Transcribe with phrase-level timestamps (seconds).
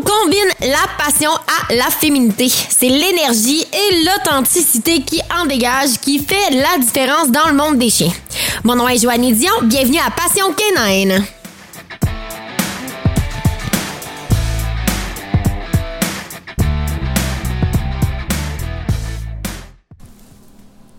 [0.00, 2.48] combine la passion à la féminité.
[2.48, 7.90] C'est l'énergie et l'authenticité qui en dégage qui fait la différence dans le monde des
[7.90, 8.12] chiens.
[8.64, 11.24] Mon nom est Joanne Dion, bienvenue à Passion Canine.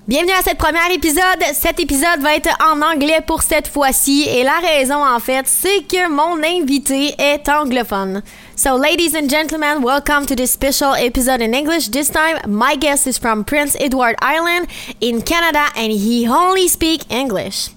[0.10, 1.22] Bienvenue à cette première épisode.
[1.54, 5.84] Cet épisode va être en anglais pour cette fois-ci et la raison en fait, c'est
[5.88, 8.24] que mon invité est anglophone.
[8.60, 11.88] So ladies and gentlemen, welcome to this special episode in English.
[11.88, 14.68] This time my guest is from Prince Edward Island
[15.00, 17.70] in Canada and he only speak English.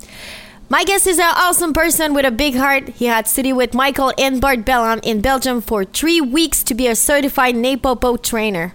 [0.69, 2.89] My guest is an awesome person with a big heart.
[2.89, 6.89] He had studied with Michael and Bart Bellon in Belgium for three weeks to be
[6.89, 8.75] a certified NePoPo trainer.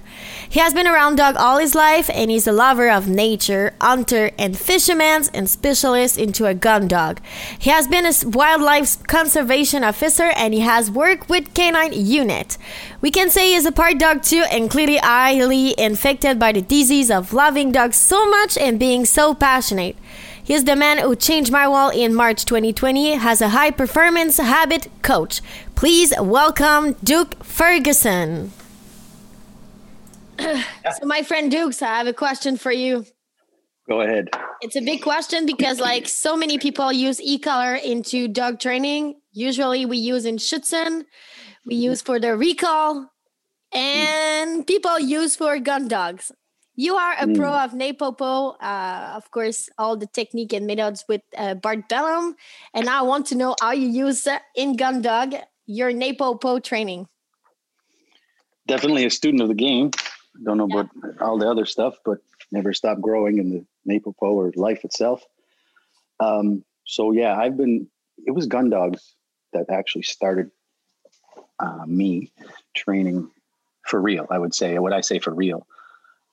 [0.50, 4.32] He has been around dog all his life and he's a lover of nature, hunter
[4.40, 7.20] and fisherman and specialist into a gun dog.
[7.60, 12.58] He has been a wildlife conservation officer and he has worked with canine unit.
[13.02, 17.12] We can say he's a part dog too and clearly highly infected by the disease
[17.12, 19.98] of loving dogs so much and being so passionate.
[20.42, 24.38] He is the man who changed my world in March 2020 has a high performance
[24.38, 25.42] habit coach.
[25.76, 28.54] Please welcome Duke Ferguson.
[31.00, 33.06] so my friend Dukes, I have a question for you.
[33.90, 34.30] Go ahead.
[34.62, 39.16] It's a big question because like so many people use e-collar into dog training.
[39.32, 41.06] Usually we use in Schutzhund,
[41.66, 43.10] we use for the recall,
[43.74, 46.32] and people use for gun dogs.
[46.76, 47.36] You are a mm.
[47.36, 52.36] pro of NePoPo, uh, of course, all the technique and methods with uh, Bart Bellon.
[52.74, 55.34] And I want to know how you use uh, in Gun Dog
[55.66, 57.08] your NePoPo training.
[58.68, 59.90] Definitely a student of the game.
[60.44, 60.82] Don't know yeah.
[60.82, 62.20] about all the other stuff, but
[62.52, 65.24] never stopped growing in the NePoPo or life itself.
[66.20, 67.88] Um, so, yeah, I've been,
[68.26, 69.16] it was Gun Dogs
[69.54, 70.52] that actually started
[71.60, 72.32] uh, me
[72.76, 73.30] training
[73.86, 74.78] for real, I would say.
[74.80, 75.66] What I say for real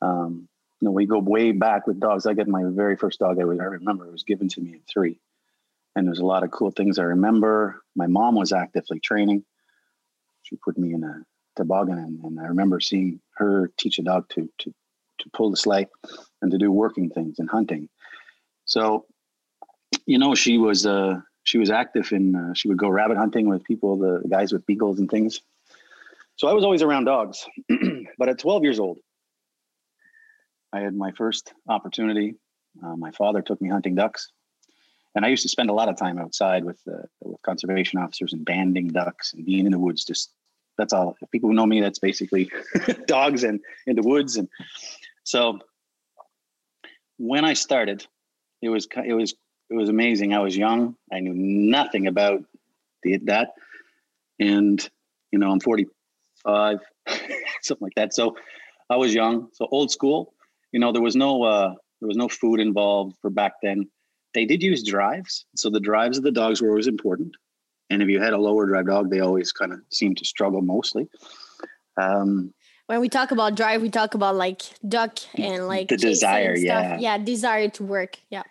[0.04, 0.48] um,
[0.80, 2.26] you know, we go way back with dogs.
[2.26, 3.40] I get my very first dog.
[3.40, 5.18] I, was, I remember it was given to me at three,
[5.96, 7.82] and there's a lot of cool things I remember.
[7.96, 9.44] My mom was actively training.
[10.42, 11.22] She put me in a
[11.56, 14.74] toboggan, and, and I remember seeing her teach a dog to to
[15.18, 15.86] to pull the sleigh
[16.42, 17.88] and to do working things and hunting.
[18.64, 19.06] So,
[20.06, 22.34] you know, she was uh, she was active in.
[22.34, 25.40] Uh, she would go rabbit hunting with people, the, guys with beagles and things.
[26.36, 27.46] So I was always around dogs.
[28.18, 28.98] but at 12 years old,
[30.72, 32.34] I had my first opportunity.
[32.82, 34.32] Uh, my father took me hunting ducks,
[35.14, 38.32] and I used to spend a lot of time outside with uh, with conservation officers
[38.32, 40.04] and banding ducks and being in the woods.
[40.04, 40.32] Just
[40.76, 41.16] that's all.
[41.20, 42.50] If people who know me, that's basically
[43.06, 44.36] dogs and in the woods.
[44.36, 44.48] And
[45.22, 45.60] so
[47.18, 48.06] when I started,
[48.62, 49.34] it was it was
[49.70, 50.34] it was amazing.
[50.34, 50.96] I was young.
[51.12, 52.44] I knew nothing about
[53.02, 53.54] the, that,
[54.38, 54.86] and
[55.30, 56.78] you know I'm 45,
[57.62, 58.14] something like that.
[58.14, 58.36] So
[58.90, 59.48] I was young.
[59.52, 60.34] So old school
[60.74, 63.88] you know there was no uh, there was no food involved for back then.
[64.34, 67.36] They did use drives, so the drives of the dogs were always important.
[67.90, 70.62] And if you had a lower drive dog, they always kind of seem to struggle
[70.62, 71.08] mostly.
[71.96, 72.52] Um,
[72.86, 76.98] when we talk about drive, we talk about like duck and like the desire, yeah,
[76.98, 78.42] yeah, desire to work, yeah,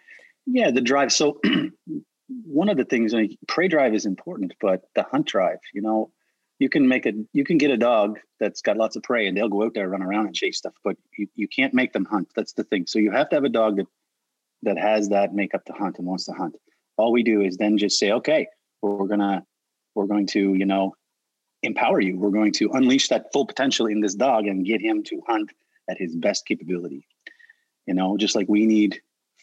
[0.45, 1.11] yeah, the drive.
[1.11, 1.39] So
[2.45, 6.11] one of the things, like, prey drive is important, but the hunt drive, you know,
[6.59, 9.37] you can make a you can get a dog that's got lots of prey and
[9.37, 12.05] they'll go out there run around and chase stuff but you, you can't make them
[12.05, 12.29] hunt.
[12.35, 12.85] That's the thing.
[12.87, 13.87] So you have to have a dog that
[14.63, 16.55] that has that makeup to hunt and wants to hunt.
[16.95, 18.47] All we do is then just say okay
[18.91, 19.43] we're gonna
[19.95, 20.95] we're going to you know
[21.61, 25.03] empower you we're going to unleash that full potential in this dog and get him
[25.03, 25.51] to hunt
[25.89, 27.07] at his best capability
[27.85, 29.01] you know just like we need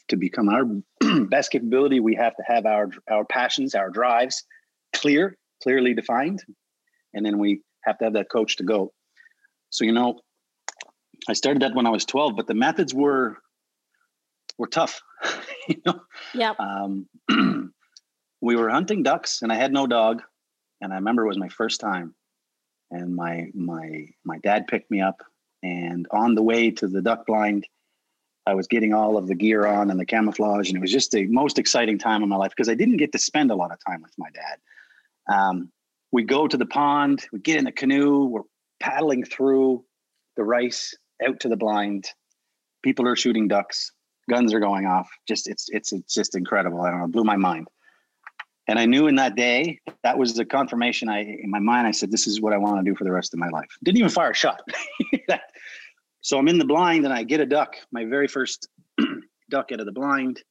[0.08, 0.64] to become our
[1.26, 4.44] best capability we have to have our our passions our drives
[4.92, 6.42] clear clearly defined
[7.14, 8.92] and then we have to have that coach to go.
[9.70, 10.20] So you know,
[11.28, 13.38] I started that when I was 12, but the methods were
[14.58, 15.00] were tough.
[15.68, 16.00] you know,
[16.34, 16.54] yeah.
[16.58, 17.08] Um,
[18.40, 20.22] we were hunting ducks, and I had no dog,
[20.80, 22.14] and I remember it was my first time,
[22.90, 25.22] and my my my dad picked me up,
[25.62, 27.66] and on the way to the duck blind.
[28.46, 31.12] I was getting all of the gear on and the camouflage, and it was just
[31.12, 33.70] the most exciting time of my life because I didn't get to spend a lot
[33.70, 34.58] of time with my dad.
[35.32, 35.70] Um,
[36.10, 38.42] we go to the pond, we get in the canoe, we're
[38.80, 39.84] paddling through
[40.36, 42.08] the rice out to the blind.
[42.82, 43.92] People are shooting ducks,
[44.28, 45.08] guns are going off.
[45.28, 46.80] Just it's it's it's just incredible.
[46.80, 47.68] I don't know, blew my mind.
[48.70, 51.08] And I knew in that day that was the confirmation.
[51.08, 53.10] I in my mind, I said, "This is what I want to do for the
[53.10, 54.62] rest of my life." Didn't even fire a shot.
[56.20, 58.68] so I'm in the blind and I get a duck, my very first
[59.50, 60.44] duck out of the blind,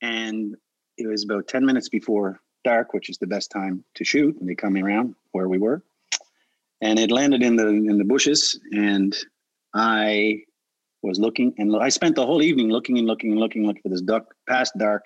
[0.00, 0.56] and
[0.96, 4.48] it was about ten minutes before dark, which is the best time to shoot And
[4.48, 5.82] they come around where we were.
[6.80, 9.14] and it landed in the in the bushes, and
[9.74, 10.44] I
[11.02, 13.90] was looking and I spent the whole evening looking and looking and looking, looking for
[13.90, 15.04] this duck past dark,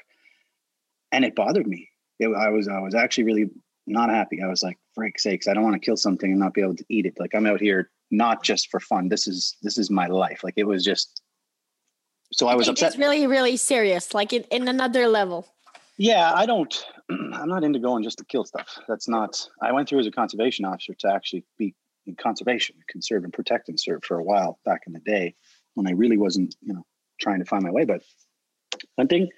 [1.11, 1.89] and it bothered me.
[2.23, 3.51] It, I was I was actually really
[3.87, 4.41] not happy.
[4.43, 6.77] I was like, "Freak sakes, I don't want to kill something and not be able
[6.77, 7.15] to eat it.
[7.19, 9.09] Like I'm out here not just for fun.
[9.09, 10.43] This is this is my life.
[10.45, 11.21] Like it was just."
[12.33, 12.91] So I was upset.
[12.91, 15.47] It's really really serious, like in, in another level.
[15.99, 16.85] Yeah, I don't.
[17.11, 18.79] I'm not into going just to kill stuff.
[18.89, 19.41] That's not.
[19.61, 21.75] I went through as a conservation officer to actually be
[22.07, 25.35] in conservation, conserve and protect and serve for a while back in the day
[25.75, 26.85] when I really wasn't, you know,
[27.21, 27.85] trying to find my way.
[27.85, 28.03] But
[28.99, 29.29] hunting.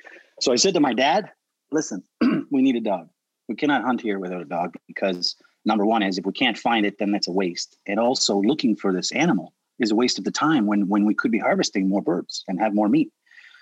[0.41, 1.31] So I said to my dad,
[1.71, 2.03] "Listen,
[2.51, 3.09] we need a dog.
[3.49, 6.87] We cannot hunt here without a dog because number one is if we can't find
[6.87, 7.77] it, then that's a waste.
[7.87, 11.15] And also looking for this animal is a waste of the time when when we
[11.15, 13.11] could be harvesting more birds and have more meat."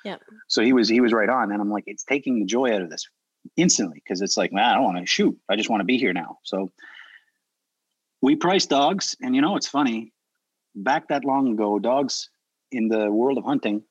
[0.05, 0.17] Yeah.
[0.49, 2.83] So he was he was right on, and I'm like, it's taking the joy out
[2.83, 3.07] of this
[3.57, 5.37] instantly because it's like, man, I don't want to shoot.
[5.49, 6.39] I just want to be here now.
[6.45, 6.71] So
[8.21, 10.13] we price dogs, and you know, it's funny.
[10.75, 12.31] Back that long ago, dogs
[12.71, 13.83] in the world of hunting,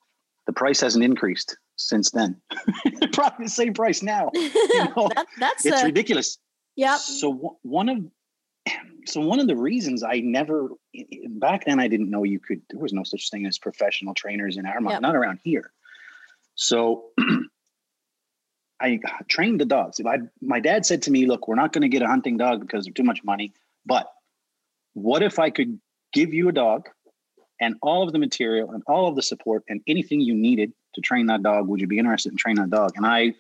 [0.48, 1.56] the price hasn't increased
[1.88, 2.42] since then.
[3.14, 4.30] Probably the same price now.
[4.36, 5.10] You know?
[5.16, 6.38] that, that's it's a, ridiculous.
[6.76, 6.98] yeah.
[6.98, 7.98] So w- one of
[9.06, 10.70] so one of the reasons I never
[11.30, 14.58] back then I didn't know you could there was no such thing as professional trainers
[14.58, 15.02] in Armagh, Yep.
[15.02, 15.72] not around here.
[16.56, 17.06] So
[18.82, 20.00] I trained the dogs.
[20.00, 22.38] If I my dad said to me, "Look, we're not going to get a hunting
[22.38, 23.54] dog because of too much money,
[23.86, 24.12] but
[24.94, 25.80] what if I could
[26.14, 26.90] give you a dog
[27.60, 31.02] and all of the material and all of the support and anything you needed to
[31.02, 31.68] train that dog?
[31.68, 33.34] Would you be interested in training that dog?" And I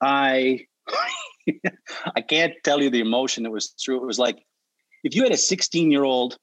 [0.00, 0.66] I
[2.16, 4.02] I can't tell you the emotion that was through.
[4.02, 4.44] It was like
[5.04, 6.36] if you had a 16 year old.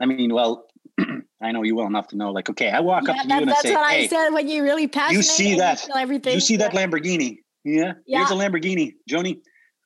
[0.00, 0.66] I mean, well,
[1.42, 2.30] I know you well enough to know.
[2.30, 4.04] Like, okay, I walk Yeah, up to you that- and I that's say, what "Hey,
[4.04, 5.16] I said when you're really passionate.
[5.16, 6.34] You see that- feel everything.
[6.34, 7.38] you see that Lamborghini?
[7.64, 7.94] Yeah.
[8.06, 8.18] Yeah.
[8.18, 9.40] Here's a Lamborghini, Joni.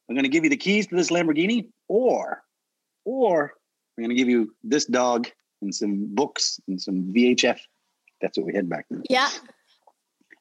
[0.09, 2.43] I'm going to give you the keys to this Lamborghini, or,
[3.07, 3.55] or
[3.97, 5.29] I'm going to give you this dog
[5.63, 7.59] and some books and some VHS.
[8.21, 9.03] That's what we had back then.
[9.09, 9.31] Yeah.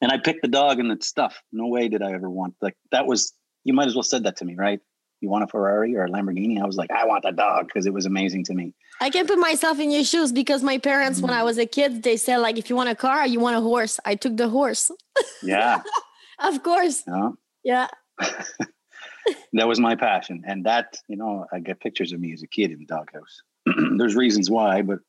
[0.01, 1.41] And I picked the dog and the stuff.
[1.51, 3.33] No way did I ever want like that was.
[3.63, 4.79] You might as well said that to me, right?
[5.19, 6.59] You want a Ferrari or a Lamborghini?
[6.59, 8.73] I was like, I want the dog because it was amazing to me.
[8.99, 12.01] I can put myself in your shoes because my parents, when I was a kid,
[12.01, 13.99] they said like, if you want a car, you want a horse.
[14.03, 14.91] I took the horse.
[15.43, 15.81] Yeah.
[16.43, 17.05] Of course.
[17.05, 17.35] know?
[17.63, 17.87] Yeah.
[19.53, 22.47] that was my passion and that you know i get pictures of me as a
[22.47, 23.41] kid in the doghouse
[23.97, 24.99] there's reasons why but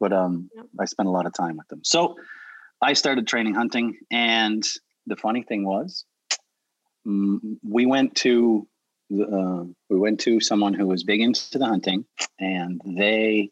[0.00, 0.66] but um Yep.
[0.80, 2.16] i spent a lot of time with them so
[2.82, 4.66] i started training hunting and
[5.06, 6.04] the funny thing was
[7.04, 8.66] we went to
[9.12, 12.04] uh, we went to someone who was big into the hunting
[12.40, 13.50] and they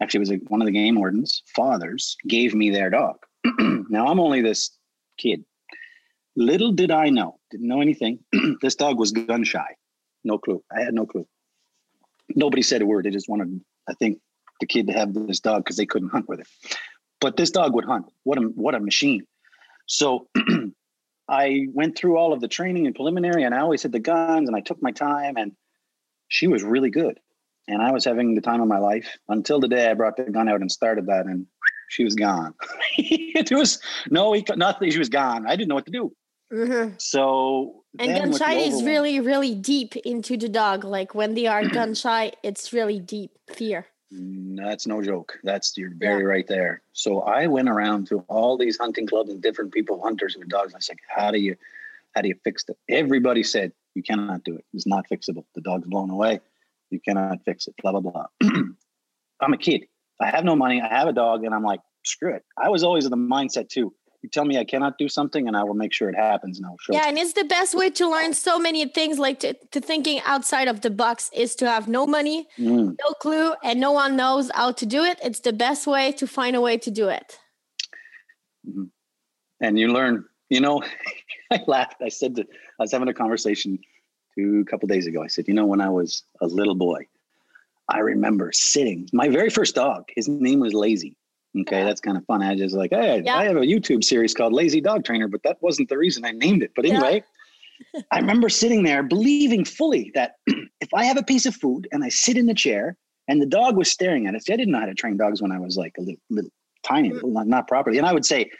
[0.00, 3.16] actually was one of the game wardens fathers gave me their dog.
[3.90, 4.70] Now i'm only this
[5.18, 5.44] kid.
[6.36, 8.20] Little did i know didn't know anything
[8.62, 9.76] this dog was gun shy.
[10.24, 10.64] No clue.
[10.74, 11.26] I had no clue.
[12.34, 13.04] Nobody said a word.
[13.04, 14.18] They just wanted i think
[14.60, 16.48] the kid to have this dog because they couldn't hunt with it
[17.24, 18.04] but this dog would hunt.
[18.24, 19.26] What a what a machine.
[19.86, 20.28] So
[21.28, 24.46] i went through all of the training and preliminary and i always had the guns
[24.46, 25.52] and i took my time and
[26.28, 27.18] she was really good.
[27.66, 30.24] And i was having the time of my life until the day i brought the
[30.24, 31.46] gun out and started that and
[31.88, 32.52] she was gone.
[32.98, 33.80] It was
[34.10, 34.90] no he, nothing.
[34.90, 35.46] She was gone.
[35.46, 36.04] I didn't know what to do.
[36.52, 37.00] Mhm.
[37.00, 40.84] so And gun shy is really, really deep into the dog.
[40.84, 43.86] Like when they are gun shy, it's really deep fear.
[44.10, 45.38] That's no joke.
[45.42, 46.82] That's you're very right there.
[46.92, 50.74] So I went around to all these hunting clubs and different people, hunters with dogs.
[50.74, 51.56] I said, "How do you,
[52.14, 54.64] how do you fix it?" Everybody said, "You cannot do it.
[54.72, 55.44] It's not fixable.
[55.54, 56.40] The dog's blown away.
[56.90, 58.26] You cannot fix it." Blah blah blah.
[59.40, 59.86] I'm a kid.
[60.20, 60.80] I have no money.
[60.80, 62.44] I have a dog, and I'm like, screw it.
[62.56, 63.92] I was always in the mindset too.
[64.24, 66.64] You tell me I cannot do something, and I will make sure it happens, and
[66.64, 66.94] I'll show.
[66.94, 69.18] Yeah, and it's the best way to learn so many things.
[69.18, 72.96] Like to, to thinking outside of the box is to have no money, Mm.
[73.04, 75.18] no clue, and no one knows how to do it.
[75.22, 77.38] It's the best way to find a way to do it.
[79.60, 80.82] and you learn you know
[81.52, 83.78] i laughed i said to i was having a conversation
[84.34, 87.06] two a couple days ago i said you know when i was a little boy
[87.90, 91.14] i remember sitting my very first dog his name was lazy
[91.60, 93.36] okay that's kind of fun i just like hey Yeah.
[93.38, 96.32] i have a youtube series called lazy dog trainer but that wasn't the reason i
[96.32, 96.94] named it but Yeah.
[96.94, 97.24] anyway
[98.10, 102.04] i remember sitting there believing fully that if i have a piece of food and
[102.04, 102.96] i sit in the chair
[103.28, 105.52] and the dog was staring at us i didn't know how to train dogs when
[105.52, 106.50] i was like a little, little
[106.84, 107.32] tiny Mm.
[107.32, 108.50] not, not properly and i would say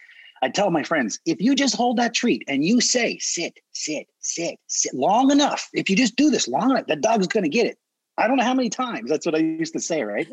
[0.43, 4.07] I tell my friends, if you just hold that treat and you say, sit, sit,
[4.21, 7.49] sit, sit long enough, if you just do this long enough, the dog's going to
[7.49, 7.79] get it.
[8.17, 9.11] I don't know how many times.
[9.11, 10.29] That's what I used to say, right?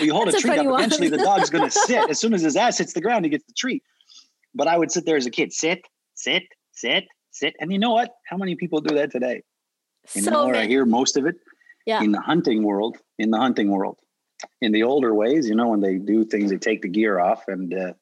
[0.00, 0.80] You hold a a treat up, one.
[0.80, 2.08] eventually the dog's going to sit.
[2.08, 3.82] As soon as his ass hits the ground, he gets the treat.
[4.54, 5.82] But I would sit there as a kid, sit,
[6.14, 7.54] sit, sit, sit.
[7.60, 8.10] And you know what?
[8.26, 9.42] How many people do that today?
[10.14, 11.36] You know so where I hear most of it?
[11.86, 12.02] Yeah.
[12.02, 13.98] In the hunting world, in the hunting world.
[14.60, 17.44] in the older ways, you know, when they do things, they take the gear off,
[17.48, 17.92] and uh,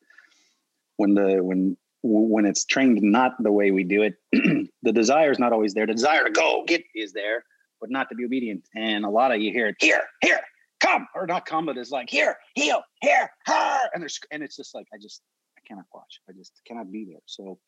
[0.97, 4.14] when the when when it's trained not the way we do it,
[4.83, 5.87] the desire is not always there.
[5.87, 7.45] The desire to go get is there,
[7.80, 8.64] but not to be obedient.
[8.75, 10.40] And a lot of you hear here, here,
[10.80, 14.56] come, or not come, but it's like here, heel, here, her, and there's and it's
[14.56, 15.23] just like I just
[15.56, 16.21] I cannot watch.
[16.28, 17.21] I just cannot be there.
[17.26, 17.59] So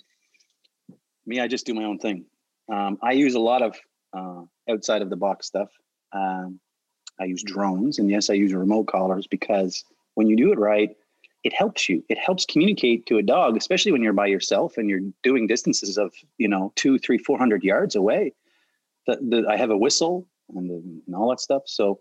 [1.27, 2.25] me, I just do my own thing.
[2.71, 3.77] Um, I use a lot of
[4.13, 5.69] uh, outside of the box stuff.
[6.13, 6.61] Um,
[7.21, 9.85] I use drones, and yes, I use remote collars because
[10.15, 10.97] when you do it right,
[11.45, 12.03] it helps you.
[12.09, 15.99] It helps communicate to a dog, especially when you're by yourself and you're doing distances
[15.99, 18.33] of you know two, three, four hundred yards away.
[19.09, 21.63] The, the, I have a whistle and, the, and all that stuff.
[21.67, 22.01] So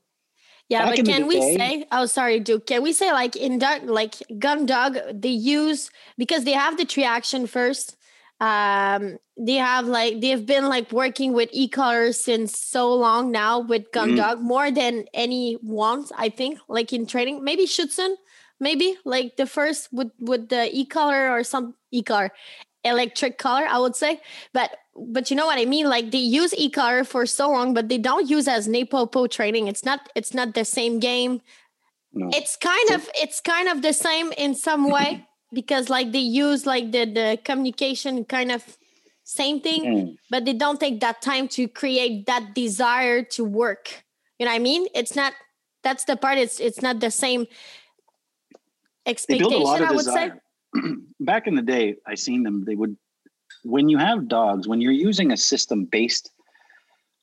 [0.69, 1.85] yeah, but can we day, say?
[1.91, 2.67] Oh, sorry, Duke.
[2.67, 6.85] Can we say like in dog, like gun dog, they use because they have the
[6.85, 7.97] tree action first
[8.39, 13.91] um they have like they've been like working with e-collars since so long now with
[13.91, 14.17] gun mm-hmm.
[14.17, 18.15] dog more than any once i think like in training maybe Schutzhund
[18.59, 22.31] maybe like the first with with the e-collar or some e-collar
[22.83, 24.19] electric collar i would say.
[24.53, 25.87] But but you know what i mean?
[25.89, 29.67] Like they use e-collar for so long but they don't use as NePoPo training.
[29.67, 31.41] It's not it's not the same game.
[32.13, 32.29] No.
[32.33, 36.65] it's kind of it's kind of the same in some way because like they use
[36.65, 38.77] like the the communication kind of
[39.23, 40.17] same thing mm.
[40.31, 44.03] but they don't take that time to create that desire to work.
[44.39, 44.87] You know what i mean?
[44.95, 45.33] It's not
[45.83, 47.45] that's the part it's it's not the same
[49.05, 50.29] expectation i would desire.
[50.29, 50.39] say
[51.19, 52.95] back in the day i seen them they would
[53.63, 56.31] when you have dogs when you're using a system based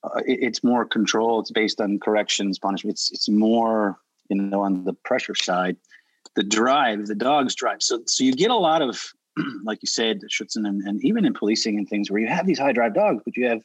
[0.02, 4.61] uh, it, it's more control it's based on corrections punishment it's it's more you know
[4.61, 5.76] on the pressure side
[6.34, 7.82] the drive, the dog's drive.
[7.82, 9.00] So so you get a lot of,
[9.64, 12.58] like you said, Schutzhund, and, and even in policing and things where you have these
[12.58, 13.62] high drive dogs, but you have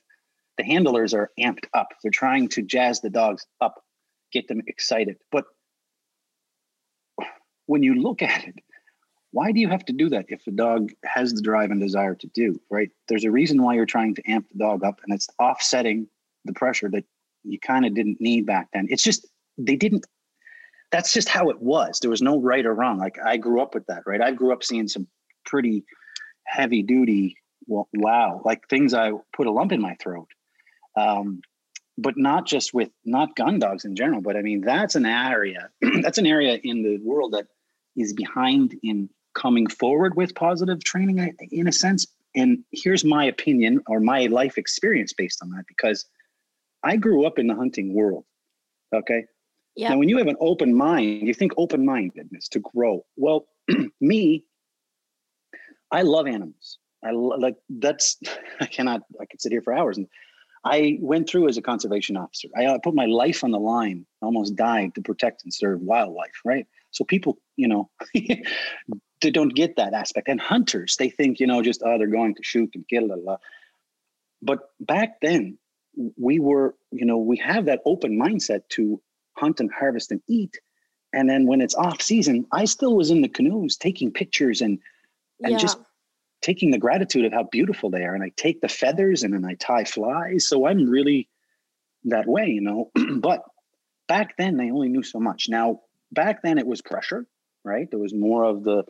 [0.57, 1.87] the handlers are amped up.
[2.03, 3.81] They're trying to jazz the dogs up,
[4.31, 5.17] get them excited.
[5.31, 5.45] But
[7.65, 8.55] when you look at it,
[9.31, 12.15] why do you have to do that if the dog has the drive and desire
[12.15, 12.89] to do, right?
[13.07, 16.07] There's a reason why you're trying to amp the dog up, and it's offsetting
[16.45, 17.05] the pressure that
[17.43, 18.87] you kind of didn't need back then.
[18.89, 20.05] It's just they didn't
[20.91, 21.99] that's just how it was.
[21.99, 22.97] There was no right or wrong.
[22.97, 24.21] Like I grew up with that, right?
[24.21, 25.07] I grew up seeing some
[25.45, 25.83] pretty
[26.45, 30.27] heavy duty, wow, like things I put a lump in my throat.
[30.95, 31.41] Um,
[31.97, 35.69] but not just with not gun dogs in general, but I mean that's an area
[36.01, 37.47] that's an area in the world that
[37.95, 42.07] is behind in coming forward with positive training in a sense.
[42.35, 46.05] And here's my opinion or my life experience based on that because
[46.83, 48.25] I grew up in the hunting world.
[48.93, 49.25] Okay.
[49.75, 49.89] Yeah.
[49.89, 53.05] Now, when you have an open mind, you think open mindedness to grow.
[53.15, 53.47] Well,
[54.01, 54.45] me,
[55.91, 56.79] I love animals.
[57.03, 58.17] I lo- like that's
[58.59, 59.01] I cannot.
[59.19, 59.97] I could sit here for hours.
[59.97, 60.07] And
[60.65, 62.49] I went through as a conservation officer.
[62.57, 64.05] I, I put my life on the line.
[64.21, 66.41] Almost died to protect and serve wildlife.
[66.43, 66.67] Right.
[66.91, 67.89] So people, you know,
[69.21, 70.27] they don't get that aspect.
[70.27, 73.07] And hunters, they think, you know, just oh, they're going to shoot and kill.
[73.07, 73.37] Blah, blah.
[74.41, 75.57] But back then,
[76.17, 79.01] we were, you know, we have that open mindset to
[79.37, 80.59] hunt and harvest and eat.
[81.13, 84.79] And then when it's off season, I still was in the canoes taking pictures and
[85.41, 85.57] and yeah.
[85.57, 85.79] just
[86.41, 88.13] taking the gratitude of how beautiful they are.
[88.13, 90.47] And I take the feathers and then I tie flies.
[90.47, 91.29] So I'm really
[92.05, 92.91] that way, you know.
[93.19, 93.43] but
[94.07, 95.47] back then they only knew so much.
[95.49, 97.25] Now back then it was pressure,
[97.63, 97.89] right?
[97.89, 98.83] There was more of the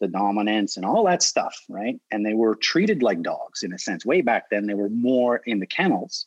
[0.00, 1.98] the dominance and all that stuff, right?
[2.10, 4.04] And they were treated like dogs in a sense.
[4.04, 6.26] Way back then, they were more in the kennels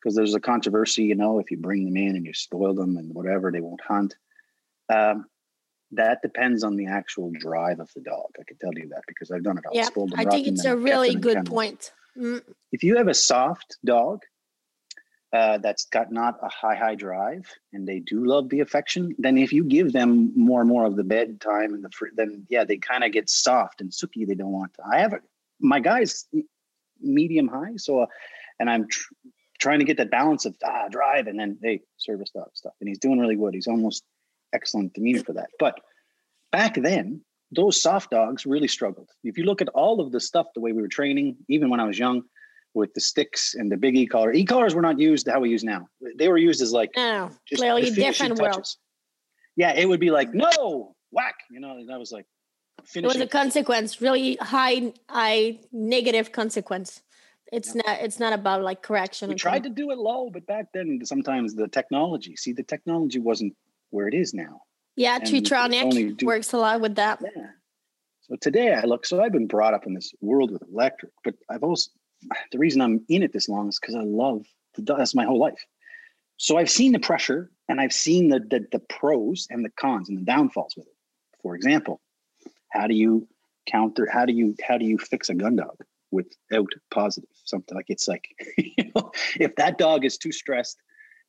[0.00, 2.96] because there's a controversy, you know, if you bring them in and you spoil them
[2.96, 4.14] and whatever, they won't hunt.
[4.88, 5.26] Um,
[5.92, 8.26] that depends on the actual drive of the dog.
[8.38, 9.64] I can tell you that because I've done it.
[9.66, 11.92] I'll yeah, I think it's a really good point.
[12.16, 12.42] Mm.
[12.72, 14.22] If you have a soft dog
[15.32, 19.36] uh, that's got not a high high drive and they do love the affection, then
[19.36, 22.64] if you give them more and more of the bedtime and the fr- then yeah,
[22.64, 24.24] they kind of get soft and sooky.
[24.24, 24.82] They don't want to.
[24.90, 25.20] I have a,
[25.60, 26.26] my guy's
[27.00, 28.06] medium high, so uh,
[28.58, 29.12] and I'm tr-
[29.58, 32.88] trying to get that balance of ah, drive and then hey service dog stuff and
[32.88, 34.04] he's doing really good he's almost
[34.52, 35.80] excellent demeanor for that but
[36.52, 37.20] back then
[37.52, 40.72] those soft dogs really struggled if you look at all of the stuff the way
[40.72, 42.22] we were training even when i was young
[42.74, 44.32] with the sticks and the big e-collar.
[44.32, 45.88] E-collars were not used how we use now.
[46.16, 48.66] They were used as like no clearly different world.
[49.56, 52.26] yeah it would be like no whack you know and that was like
[52.94, 57.02] it was a consequence really high high negative consequence.
[57.50, 57.82] It's yeah.
[57.86, 61.00] not it's not about like correction we tried to do it low but back then
[61.04, 63.54] sometimes the technology see the technology wasn't
[63.90, 64.62] where it is now.
[64.96, 67.22] Yeah Tritronic do, works a lot with that.
[67.22, 67.46] Yeah.
[68.20, 71.34] So today i look so i've been brought up in this world with electric but
[71.48, 71.90] i've also
[72.52, 74.44] the reason i'm in it this long is because i love
[74.74, 75.64] the that's my whole life
[76.36, 80.08] so i've seen the pressure and I've seen the, the the pros and the cons
[80.08, 80.94] and the downfalls with it.
[81.42, 82.00] For example,
[82.70, 83.28] how do you
[83.66, 84.08] counter?
[84.10, 85.76] How do you how do you fix a gun dog
[86.10, 87.30] without positive?
[87.44, 88.26] Something like it's like
[88.58, 90.78] you know, if that dog is too stressed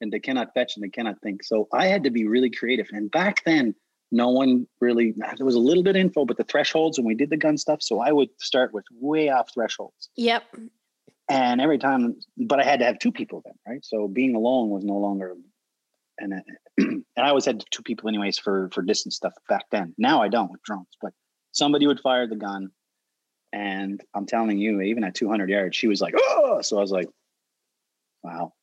[0.01, 1.43] and they cannot fetch and they cannot think.
[1.43, 2.87] So I had to be really creative.
[2.93, 3.75] And back then,
[4.11, 7.29] no one really there was a little bit info, but the thresholds when we did
[7.29, 7.83] the gun stuff.
[7.83, 10.09] So I would start with way off thresholds.
[10.15, 10.43] Yep.
[11.29, 13.85] And every time, but I had to have two people then, right?
[13.85, 15.35] So being alone was no longer
[16.19, 16.33] and
[16.77, 19.93] and I always had two people anyways for for distance stuff back then.
[19.97, 21.13] Now I don't with drones, but
[21.51, 22.69] somebody would fire the gun,
[23.53, 26.91] and I'm telling you, even at 200 yards, she was like, "Oh!" So I was
[26.91, 27.09] like,
[28.23, 28.53] "Wow."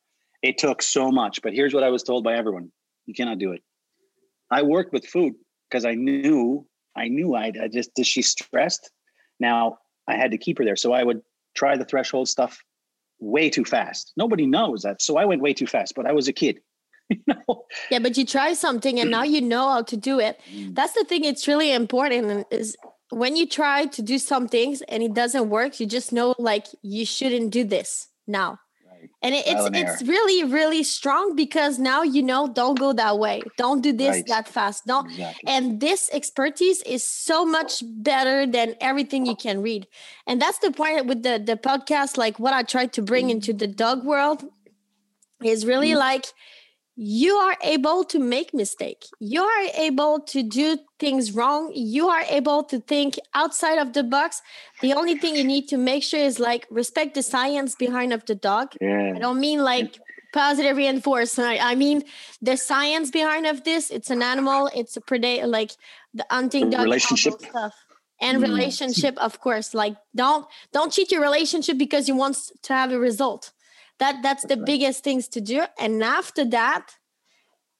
[0.43, 2.71] It took so much, but here's what I was told by everyone:
[3.05, 3.63] you cannot do it.
[4.51, 5.33] I worked with food
[5.69, 8.91] because I knew I knew I'd I just she's stressed.
[9.39, 11.21] Now I had to keep her there, so I would
[11.57, 12.63] try the threshold stuff
[13.19, 14.13] way too fast.
[14.15, 15.93] Nobody knows that, so I went way too fast.
[15.95, 16.59] But I was a kid
[17.09, 17.65] you know?
[17.89, 20.39] Yeah, but you try something and now you know how to do it.
[20.51, 20.75] Mm.
[20.75, 21.23] That's the thing.
[21.23, 22.75] It's really important is
[23.09, 26.67] when you try to do some things and it doesn't work, you just know like
[26.81, 28.59] you shouldn't do this now.
[29.23, 33.41] And it, it's it's really really strong because now you know don't go that way,
[33.57, 34.27] don't do this right.
[34.27, 35.09] that fast, don't.
[35.09, 35.49] Exactly.
[35.49, 39.87] And this expertise is so much better than everything you can read,
[40.27, 42.17] and that's the point with the the podcast.
[42.17, 43.31] Like what I tried to bring mm.
[43.31, 44.43] into the dog world
[45.43, 45.97] is really mm.
[45.97, 46.27] like
[46.99, 49.05] you are able to make mistake.
[49.19, 51.71] You are able to do things wrong.
[51.75, 54.41] You are able to think outside of the box.
[54.81, 58.25] The only thing you need to make sure is like respect the science behind of
[58.25, 58.73] the dog.
[58.81, 59.13] Yeah.
[59.15, 59.99] i don't mean like
[60.33, 62.03] positive reinforcement I, mean
[62.41, 64.69] the science behind of this it's an animal.
[64.75, 65.71] It's a predator like
[66.15, 67.39] the hunting dog relationship.
[67.41, 67.75] stuff.
[68.19, 68.41] And mm.
[68.41, 69.75] relationship of course.
[69.75, 73.51] Like don't don't cheat your relationship because you want to have a result
[73.99, 75.63] that that's the biggest things to do.
[75.79, 76.95] And after that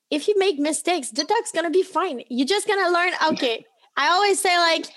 [0.09, 2.23] if you make mistakes the dog's gonna be fine.
[2.29, 4.87] You're just gonna learn okay i always say like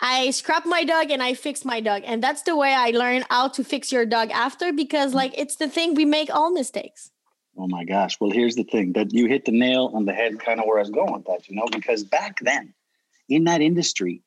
[0.00, 2.02] i scrap my dog and i fix my dog.
[2.04, 5.16] And that's the way i learn how to fix your dog after because mm.
[5.16, 7.10] like it's the thing we make all mistakes.
[7.56, 8.18] Oh my gosh.
[8.20, 10.78] Well here's the thing that you hit the nail on the head kind of where
[10.78, 12.74] i was going with that you know because back then
[13.28, 14.22] in that industry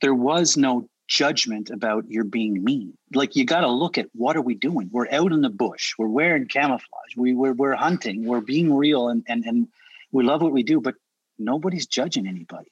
[0.00, 2.96] there was no judgment about your being mean.
[3.12, 4.88] Like you got to look at what are we doing?
[4.92, 5.94] We're out in the bush.
[5.98, 7.16] We're wearing camouflage.
[7.16, 8.24] We we're, we're hunting.
[8.24, 9.68] We're being real, and and and
[10.12, 10.80] we love what we do.
[10.80, 10.94] But
[11.38, 12.70] nobody's judging anybody,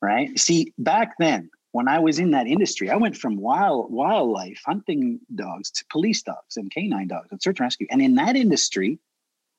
[0.00, 0.38] right?
[0.38, 5.18] See, back then when I was in that industry, I went from wild wildlife hunting
[5.34, 7.88] dogs to police dogs and canine dogs and search and rescue.
[7.90, 9.00] And in that industry,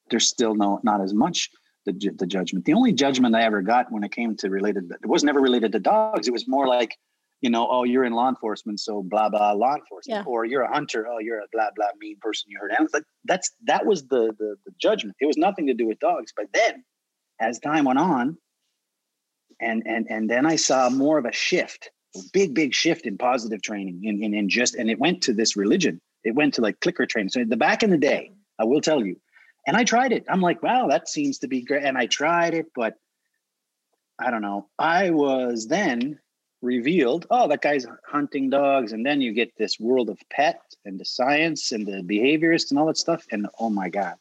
[0.10, 1.52] there's still no not as much
[1.86, 2.64] the, the judgment.
[2.64, 5.74] The only judgment I ever got when it came to related, it was never related
[5.74, 6.28] to dogs.
[6.28, 6.98] It was more like
[7.42, 10.32] you know, oh, you're in law enforcement, so blah blah law enforcement, yeah.
[10.32, 12.50] or you're a hunter, oh, you're a blah blah mean person.
[12.50, 12.94] You hurt animals.
[12.94, 15.16] Like that's that was the, the the judgment.
[15.20, 16.34] It was nothing to do with dogs.
[16.36, 16.84] But then,
[17.40, 18.38] as time went on,
[19.62, 23.18] and and and then I saw more of a shift, a big big shift in
[23.18, 26.02] positive training, in in, in just, and it went to this religion.
[26.24, 27.30] It went to like clicker training.
[27.30, 29.22] So the back in the day, I will tell you,
[29.68, 30.26] and I tried it.
[30.28, 32.96] I'm like, wow, that seems to be great, and I tried it, but
[34.20, 34.70] I don't know.
[34.80, 36.18] I was then
[36.68, 38.92] revealed, oh, that guy's hunting dogs.
[38.92, 42.78] And then you get this world of pet and the science and the behaviorist and
[42.78, 43.26] all that stuff.
[43.32, 44.16] And oh my God.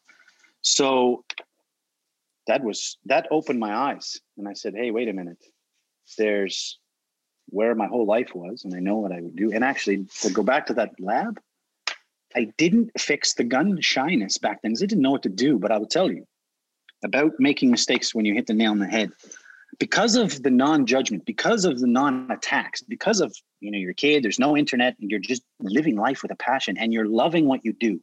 [0.63, 1.25] So
[2.47, 4.21] that was, that opened my eyes.
[4.39, 5.43] And I said, hey, wait a minute.
[6.17, 6.79] There's
[7.49, 8.65] where my whole life was.
[8.65, 9.53] And I know what I would do.
[9.53, 11.41] And actually, to go back to that lab,
[12.35, 15.59] I didn't fix the gun shyness back then because I didn't know what to do.
[15.59, 16.27] But I will tell you
[17.05, 19.11] about making mistakes when you hit the nail on the head
[19.79, 24.39] because of the non-judgment because of the non-attacks because of you know your kid there's
[24.39, 27.73] no internet and you're just living life with a passion and you're loving what you
[27.73, 28.01] do.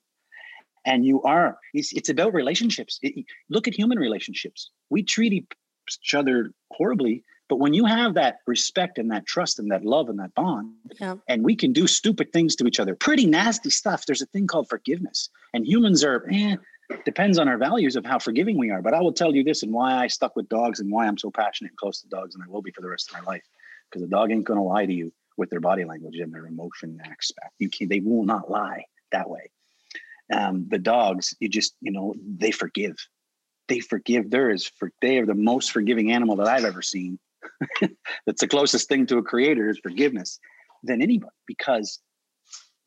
[0.85, 2.99] And you are it's, it's about relationships.
[3.01, 4.69] It, look at human relationships.
[4.89, 9.69] We treat each other horribly but when you have that respect and that trust and
[9.69, 11.15] that love and that bond yeah.
[11.27, 14.47] and we can do stupid things to each other pretty nasty stuff there's a thing
[14.47, 15.29] called forgiveness.
[15.53, 16.55] And humans are eh,
[17.05, 18.81] depends on our values of how forgiving we are.
[18.81, 21.17] But I will tell you this and why I stuck with dogs and why I'm
[21.17, 23.31] so passionate and close to dogs, and I will be for the rest of my
[23.31, 23.43] life.
[23.89, 26.99] Because a dog ain't gonna lie to you with their body language and their emotion
[27.03, 27.53] aspect.
[27.59, 29.51] You can they will not lie that way.
[30.31, 32.95] Um, the dogs, you just, you know, they forgive.
[33.67, 34.29] They forgive.
[34.29, 37.19] There is for they are the most forgiving animal that I've ever seen.
[38.25, 40.39] That's the closest thing to a creator is forgiveness
[40.83, 41.99] than anybody because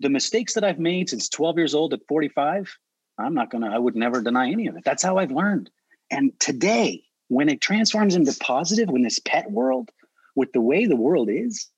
[0.00, 2.74] the mistakes that I've made since 12 years old at 45,
[3.18, 4.84] I'm not going to, I would never deny any of it.
[4.84, 5.70] That's how I've learned.
[6.10, 9.90] And today, when it transforms into positive, when this pet world,
[10.34, 11.68] with the way the world is,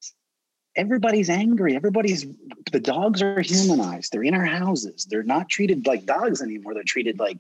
[0.77, 1.77] everybody's angry.
[1.77, 2.27] Everybody's,
[2.73, 4.13] the dogs are humanized.
[4.13, 5.07] They're in our houses.
[5.09, 6.75] They're not treated like dogs anymore.
[6.75, 7.39] They're treated like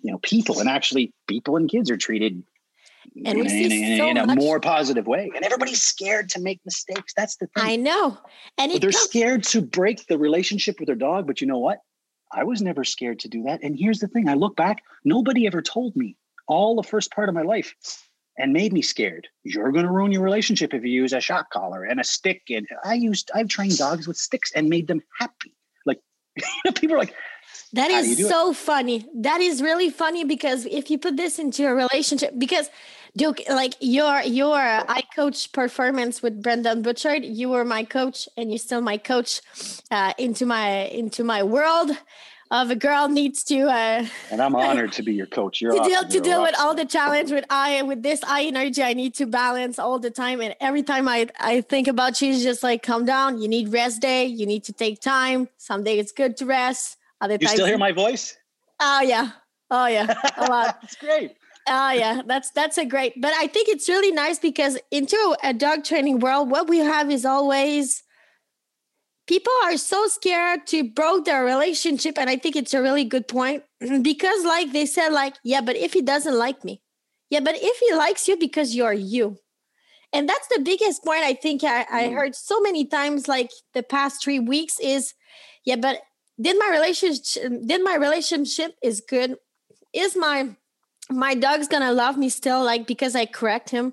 [0.00, 2.42] you know people and actually people and kids are treated
[3.16, 5.82] and in, we see in, in, so in a much- more positive way and everybody's
[5.82, 8.18] scared to make mistakes that's the thing I know.
[8.56, 11.80] And they're comes- scared to break the relationship with their dog but you know what
[12.32, 13.62] i was never scared to do that.
[13.62, 17.28] And here's the thing i look back nobody ever told me all the first part
[17.28, 17.74] of my life
[18.40, 19.26] and made me scared.
[19.42, 22.42] You're going to ruin your relationship if you use a shock collar and a stick
[22.50, 25.54] and i used i've trained dogs with sticks and made them happy.
[25.84, 26.00] Like
[26.74, 27.14] people are like
[27.72, 28.28] That How is do it?
[28.28, 29.06] so funny.
[29.14, 32.70] That is really funny because if you put this into a relationship, because
[33.16, 38.50] Duke, like your your I coach performance with Brendon Burchard, you were my coach and
[38.50, 39.40] you're still my coach
[39.90, 41.90] uh, into my into my world
[42.50, 45.60] of a girl needs to uh, and i'm honored to be your coach.
[45.60, 48.82] You're to deal to deal with all the challenge with I with this I energy
[48.82, 50.40] I need to balance all the time.
[50.40, 53.40] And every time I I think about you it's just like calm down.
[53.40, 54.24] You need rest day.
[54.24, 55.48] You need to take time.
[55.58, 58.36] Some days it's good to rest other you still hear my voice?
[58.80, 59.30] Oh yeah.
[59.70, 60.14] Oh yeah.
[60.36, 60.78] A lot.
[60.82, 61.36] That's great.
[61.68, 62.22] Oh yeah.
[62.26, 66.20] That's that's a great but I think it's really nice because into a dog training
[66.20, 68.02] world what we have is always
[69.26, 73.28] people are so scared to broke their relationship and i think it's a really good
[73.28, 73.62] point
[74.02, 76.80] because like they said like yeah but if he doesn't like me
[77.28, 79.36] yeah but if he likes you because you're you.
[80.14, 82.14] And that's the biggest point i think i, I Mm.
[82.14, 85.12] heard so many times like the past three weeks is
[85.66, 86.00] yeah but
[86.40, 89.36] did my relationship did my relationship is good
[89.92, 90.54] is my
[91.10, 93.92] my dog's gonna love me still like because i correct him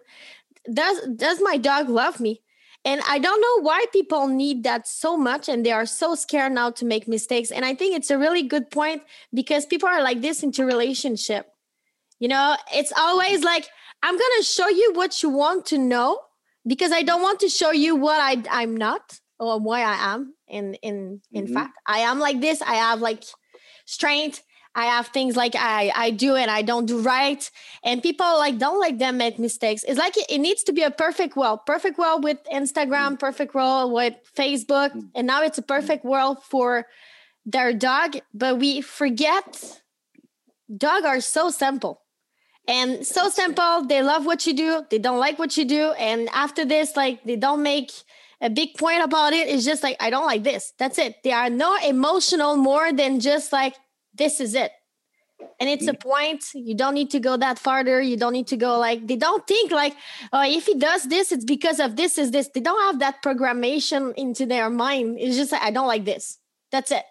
[0.71, 2.41] does does my dog love me
[2.85, 6.51] and I don't know why people need that so much and they are so scared
[6.51, 7.49] now to make mistakes.
[7.49, 9.01] And I think it's a really good point
[9.33, 11.47] because people are like this into relationship.
[12.19, 13.67] You know, it's always like,
[14.03, 16.19] I'm to show you what you want to know
[16.67, 20.34] because I don't want to show you what I, I'm not or why I am.
[20.47, 21.53] In, in, in Mhm.
[21.53, 22.61] fact, I am like this.
[22.61, 23.23] I have like
[23.85, 24.43] strength.
[24.77, 27.49] I have things like I, I do and I don't do right
[27.81, 30.83] and people like don't like them make mistakes it's like it, it needs to be
[30.83, 35.11] a perfect world perfect world with instagram perfect world with facebook Mm.
[35.15, 36.87] and now it's a perfect world for
[37.45, 39.79] their dog but we forget
[40.75, 42.01] dog are so simple
[42.67, 46.27] and so simple they love what you do they don't like what you do and
[46.33, 47.91] after this like they don't make
[48.41, 50.73] a big point about it's just like i don't like this.
[50.77, 51.23] That's it.
[51.23, 53.75] They are no emotional more than just like
[54.13, 54.71] this is it.
[55.59, 56.43] And it's a point.
[56.53, 58.01] You don't need to go that farther.
[58.01, 59.93] You don't need to go like they don't think like
[60.33, 62.49] oh if he does this it's because of this is this.
[62.53, 65.17] They don't have that programmation into their mind.
[65.19, 66.39] It's just like i don't like this.
[66.71, 67.05] That's it.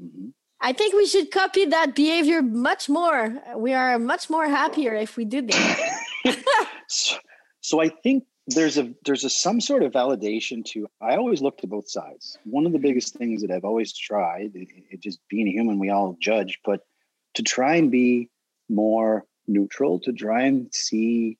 [0.00, 0.32] Mhm.
[0.60, 3.22] i think we should copy that behavior much more.
[3.56, 5.78] We are much more happier if we do that
[6.88, 7.16] so,
[7.60, 11.58] so I think there's a there's a some sort of validation to I always look
[11.58, 12.38] to both sides.
[12.44, 15.78] One of the biggest things that I've always tried, it, it just being a human,
[15.78, 16.80] we all judge, but
[17.34, 18.28] to try and be
[18.68, 21.38] more neutral, to try and see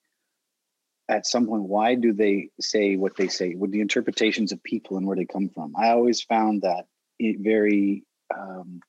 [1.08, 4.96] at some point why do they say what they say, with the interpretations of people
[4.96, 5.74] and where they come from.
[5.76, 6.86] I always found that
[7.18, 8.04] it very
[8.36, 8.80] um,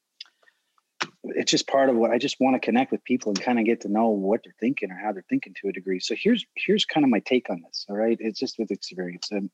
[1.24, 3.66] it's just part of what I just want to connect with people and kind of
[3.66, 6.00] get to know what they're thinking or how they're thinking to a degree.
[6.00, 7.86] So here's here's kind of my take on this.
[7.90, 9.30] All right, it's just with experience.
[9.32, 9.52] Um,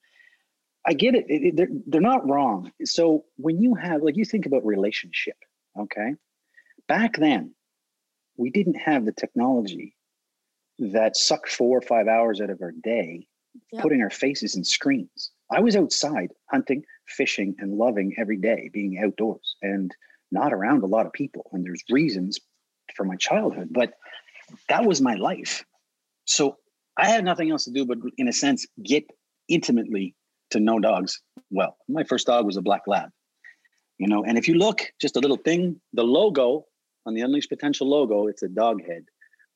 [0.88, 1.26] I get it.
[1.28, 2.72] it, it they're they're not wrong.
[2.86, 5.36] So when you have like you think about relationship,
[5.78, 6.14] okay,
[6.88, 7.54] back then
[8.38, 9.96] we didn't have the technology
[10.80, 13.28] that sucked four or five hours out of our day,
[13.74, 13.82] Yep.
[13.82, 15.32] putting our faces in screens.
[15.52, 19.96] I was outside hunting, fishing, and loving every day, being outdoors and
[20.32, 21.50] not around a lot of people.
[21.54, 22.40] And there's reasons
[22.96, 23.94] for my childhood, but
[24.70, 25.64] that was my life.
[26.26, 26.58] So
[26.98, 29.06] I had nothing else to do but, in a sense, get
[29.48, 30.16] intimately
[30.52, 31.78] to know dogs well.
[31.88, 33.10] My first dog was a black lab,
[33.98, 34.24] you know.
[34.24, 36.66] And if you look, just a little thing, the logo
[37.06, 39.06] on the Unleashed Potential logo, it's a dog head.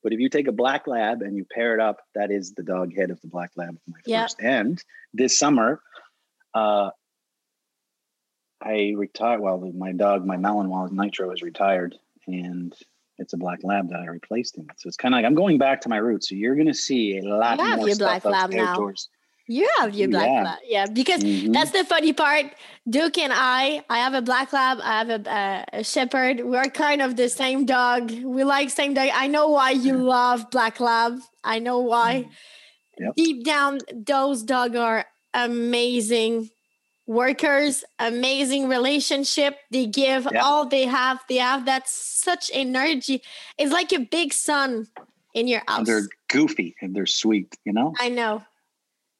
[0.02, 2.62] But if you take a black lab and you pair it up, that is the
[2.62, 4.22] dog head of the black lab of my Yeah.
[4.22, 4.36] first.
[4.40, 4.82] And
[5.14, 5.80] this summer,
[6.54, 6.90] uh,
[8.64, 9.40] I retired.
[9.40, 11.96] Well, my dog, my Malinois Nitro, is retired,
[12.26, 12.72] and
[13.18, 14.68] it's a black lab that I replaced him.
[14.76, 16.28] So it's kind of like I'm going back to my roots.
[16.28, 18.88] So you're going to see a lot You more your stuff black lab now.
[19.48, 20.42] You have your black Yeah.
[20.44, 20.86] lab, yeah.
[20.86, 21.52] Because Mhm.
[21.52, 22.46] that's the funny part.
[22.88, 24.78] Duke and I, I have a black lab.
[24.80, 26.40] I have a, uh, a shepherd.
[26.44, 28.10] We're kind of the same dog.
[28.10, 29.10] We like same dog.
[29.12, 31.18] I know why you love black lab.
[31.42, 32.28] I know why.
[32.98, 33.16] Yep.
[33.16, 36.50] Deep down, those dogs are amazing
[37.12, 39.58] workers, amazing relationship.
[39.70, 40.42] They give Yeah.
[40.44, 41.20] all they have.
[41.28, 43.22] They have that such energy.
[43.58, 44.88] It's like a big sun
[45.34, 45.78] in your house.
[45.78, 48.42] And they're goofy and they're sweet, you know, I know.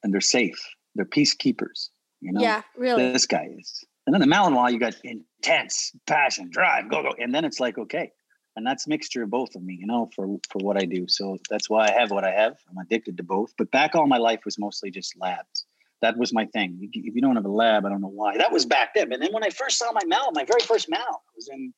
[0.02, 0.60] and they're safe.
[0.94, 1.88] They're peacekeepers,
[2.20, 2.40] you know.
[2.42, 3.12] yeah, really.
[3.12, 3.84] This guy is.
[4.06, 7.14] And then the Malinois, you got intense passion, drive, go, go.
[7.18, 8.10] And then it's like, okay,
[8.56, 11.06] and that's mixture of both of me, you know, for for what I do.
[11.08, 12.56] So that's why I have what I have.
[12.68, 13.54] I'm addicted to both.
[13.56, 15.61] But back all my life was mostly just labs.
[16.02, 16.78] That was my thing.
[16.92, 18.36] If you don't have a lab, I don't know why.
[18.36, 19.12] That was back then.
[19.12, 21.72] And then when I first saw my Mal, my very first Mal was in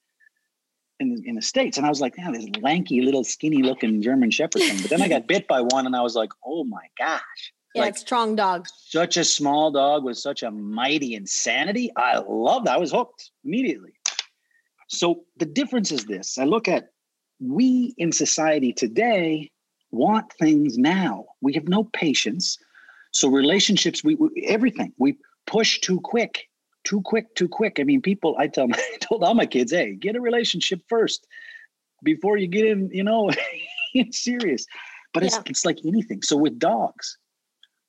[1.00, 4.30] in, in the states, and I was like, "Man, this lanky little skinny looking German
[4.30, 6.86] Shepherd thing." But then I got bit by one, and I was like, "Oh my
[6.98, 8.66] gosh!" Yeah, like, strong dog.
[8.68, 11.90] Such a small dog with such a mighty insanity.
[11.96, 12.68] I loved.
[12.68, 13.94] I was hooked immediately.
[14.88, 16.90] So the difference is this: I look at
[17.40, 19.50] we in society today
[19.90, 21.26] want things now.
[21.40, 22.56] We have no patience.
[23.14, 26.48] So relationships, we, we everything we push too quick
[26.84, 27.78] too quick, too quick.
[27.80, 31.26] I mean, people, I tell, I told all my kids, hey, get a relationship first
[32.02, 33.30] before you get in, you know,
[33.94, 34.66] it's serious.
[35.12, 35.26] But yeah.
[35.28, 36.22] it's, it's like anything.
[36.22, 37.18] So with dogs,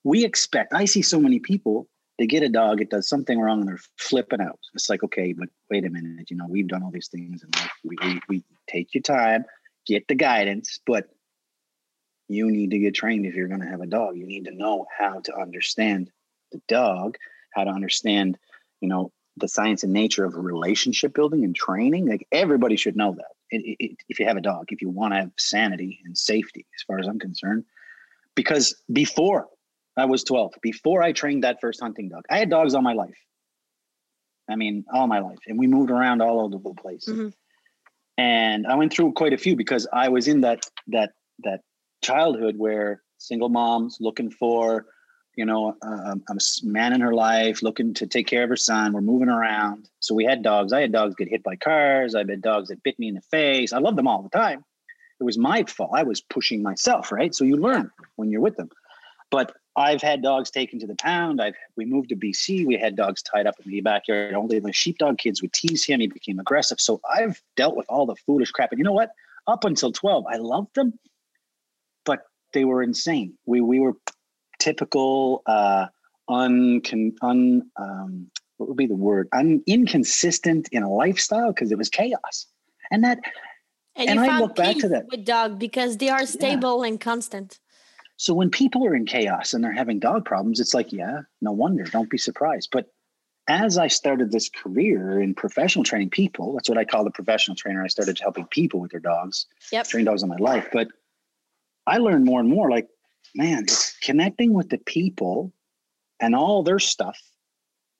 [0.03, 3.59] we expect, I see so many people, they get a dog, it does something wrong,
[3.59, 4.59] and they're flipping out.
[4.73, 7.53] It's like, okay, but wait a minute, you know, we've done all these things and
[7.83, 9.43] we, we, we take your time,
[9.85, 11.09] get the guidance, but
[12.27, 14.17] you need to get trained if you're going to have a dog.
[14.17, 16.09] You need to know how to understand
[16.51, 17.17] the dog,
[17.53, 18.37] how to understand
[18.81, 22.07] you know the science and nature of relationship building and training.
[22.07, 23.31] Like everybody should know that.
[23.51, 26.65] It, it, if you have a dog if you want to have sanity and safety
[26.75, 27.63] as far as i'm concerned.
[28.33, 29.47] Because before
[29.97, 32.93] i was 12 before i trained that first hunting dog i had dogs all my
[32.93, 33.17] life.
[34.49, 35.37] I mean all my life.
[35.47, 37.05] And we moved around all over the place.
[37.07, 37.29] Mm-hmm.
[38.17, 41.11] and i went through quite a few because i was in that that
[41.43, 41.61] that
[42.01, 44.85] childhood where single moms looking for
[45.35, 46.15] you know, a
[46.63, 48.93] man in her life looking to take care of her son.
[48.93, 49.89] We're moving around.
[49.99, 50.71] So we had dogs.
[50.71, 52.15] I had dogs get hit by cars.
[52.15, 53.73] I've had dogs that bit me in the face.
[53.73, 54.63] I love them all the time.
[55.19, 55.91] It was my fault.
[55.93, 57.33] I was pushing myself, right?
[57.33, 58.69] So you learn when you're with them.
[59.31, 61.41] But I've had dogs taken to the pound.
[61.41, 62.65] I've we moved to BC.
[62.65, 64.33] We had dogs tied up in the backyard.
[64.35, 65.99] Only the sheepdog kids would tease him.
[65.99, 66.79] He became aggressive.
[66.79, 68.71] So I've dealt with all the foolish crap.
[68.71, 69.11] And you know what?
[69.47, 70.97] Up until 12, I loved them,
[72.55, 73.37] they were insane.
[73.45, 73.93] We we were
[74.57, 75.85] typical uh,
[76.27, 76.81] un,
[77.21, 81.89] un um, what would be the word un, inconsistent in a lifestyle because it was
[81.89, 82.47] chaos
[82.89, 83.19] and that
[83.95, 86.89] and, and I look back to that with dog because they are stable yeah.
[86.89, 87.59] and constant.
[88.17, 91.51] So when people are in chaos and they're having dog problems, it's like, yeah, no
[91.51, 91.83] wonder.
[91.83, 92.69] Don't be surprised.
[92.71, 92.87] But
[93.47, 97.55] as I started this career in professional training people, that's what I call the professional
[97.55, 97.83] trainer.
[97.83, 99.45] I started helping people with their dogs.
[99.71, 99.87] Yep.
[99.87, 100.67] Train dogs in my life.
[100.71, 100.87] But
[101.87, 102.87] I learned more and more like
[103.35, 105.53] man, it's connecting with the people
[106.19, 107.19] and all their stuff.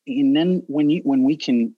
[0.08, 1.76] And then when you when we can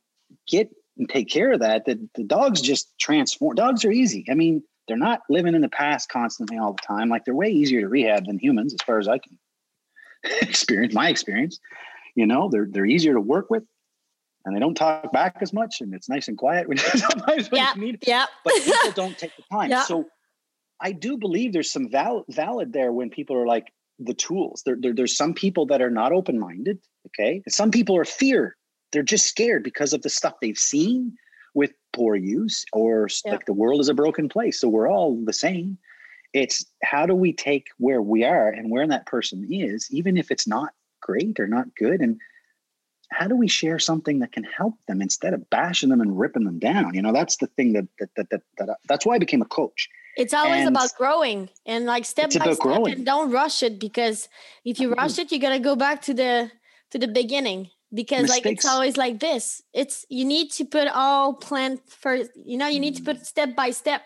[0.47, 3.55] get and take care of that, that the dogs just transform.
[3.55, 4.25] Dogs are easy.
[4.29, 7.09] I mean, they're not living in the past constantly all the time.
[7.09, 9.37] Like they're way easier to rehab than humans, as far as I can
[10.41, 11.59] experience, my experience.
[12.15, 13.63] You know, they're they're easier to work with
[14.45, 17.67] and they don't talk back as much and it's nice and quiet when sometimes when
[17.75, 18.25] you need Yeah.
[18.43, 19.69] But people don't take the time.
[19.69, 19.83] Yeah.
[19.83, 20.05] So
[20.81, 23.67] I do believe there's some val- valid there when people are like
[23.99, 24.61] the tools.
[24.65, 26.79] There, there, there's some people that are not open minded.
[27.07, 27.41] Okay.
[27.45, 28.55] And some people are fear.
[28.91, 31.13] They're just scared because of the stuff they've seen
[31.53, 33.31] with poor use or yeah.
[33.31, 34.59] like the world is a broken place.
[34.59, 35.77] So we're all the same.
[36.33, 40.29] It's how do we take where we are and where that person is, even if
[40.29, 42.19] it's not great or not good, and
[43.09, 46.43] how do we share something that can help them instead of bashing them and ripping
[46.43, 46.93] them down?
[46.93, 49.45] You know, that's the thing that that that, that, that that's why I became a
[49.45, 52.93] coach it's always and about growing and like step by step growing.
[52.93, 54.27] and don't rush it because
[54.65, 54.99] if you mm-hmm.
[54.99, 56.51] rush it, you're gonna go back to the
[56.91, 58.45] to the beginning because Mistakes.
[58.45, 59.61] like it's always like this.
[59.73, 63.55] It's you need to put all plan first, you know, you need to put step
[63.55, 64.01] by step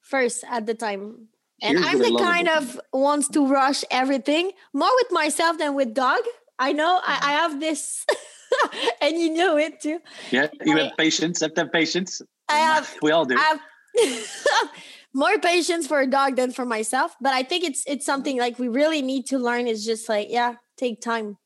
[0.00, 1.28] first at the time.
[1.62, 5.94] And Here's I'm the kind of wants to rush everything more with myself than with
[5.94, 6.20] dog.
[6.58, 8.06] I know I, I have this
[9.02, 10.00] and you know it too.
[10.30, 11.40] Yeah, you I, have patience.
[11.40, 12.22] Have to have patience.
[12.48, 13.36] I have we all do.
[13.36, 13.60] I have,
[15.12, 18.58] more patience for a dog than for myself but i think it's it's something like
[18.58, 21.36] we really need to learn is just like yeah take time.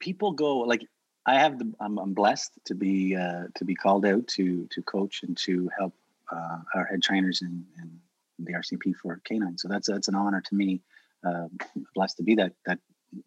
[0.00, 0.82] People go like
[1.26, 4.82] i have the i'm, I'm blessed to be uh, to be called out to to
[4.82, 5.94] coach and to help
[6.32, 7.98] uh, our head trainers in, in
[8.38, 10.82] the rcp for canine so that's that's an honor to me
[11.26, 11.48] uh,
[11.94, 12.78] blessed to be that that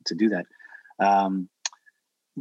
[0.06, 0.46] to do that.
[1.00, 1.50] Um,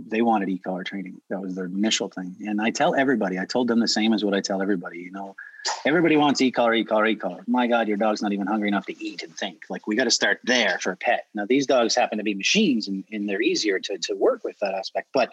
[0.07, 1.21] they wanted e-collar training.
[1.31, 2.37] That was their initial thing.
[2.47, 5.11] And I tell everybody, I told them the same as what I tell everybody, you
[5.11, 5.37] know,
[5.85, 7.45] everybody wants e-collar, e-collar, e-collar.
[7.47, 9.65] My God, your dog's not even hungry enough to eat and think.
[9.69, 11.27] Like we got to start there for a pet.
[11.35, 14.59] Now these dogs happen to be machines and, and they're easier to, to work with
[14.61, 15.09] that aspect.
[15.13, 15.33] But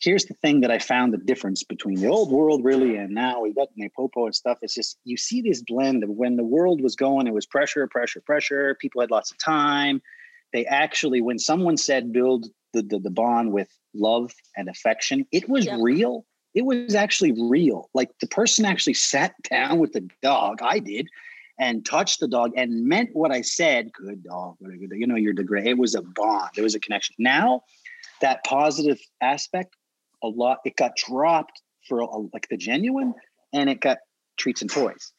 [0.00, 3.40] here's the thing that I found the difference between the old world really and now
[3.40, 4.58] we got NePoPo and stuff.
[4.62, 7.86] It's just you see this blend of when the world was going, it was pressure,
[7.86, 8.76] pressure, pressure.
[8.80, 10.02] People had lots of time.
[10.56, 15.50] They actually, when someone said build the, the, the bond with love and affection, it
[15.50, 15.76] was yeah.
[15.78, 17.90] real it was actually real.
[17.92, 20.62] Like the person actually sat down with the dog.
[20.62, 21.08] I did
[21.58, 23.92] and touched the dog and meant what I said.
[23.92, 25.66] Good dog, you know, you're the great.
[25.66, 26.52] It was a bond.
[26.54, 27.14] There was a connection.
[27.18, 27.60] Now,
[28.22, 29.76] that positive aspect,
[30.22, 33.12] a lot, it got dropped for a, like the genuine,
[33.52, 33.98] and it got
[34.38, 35.12] treats and toys.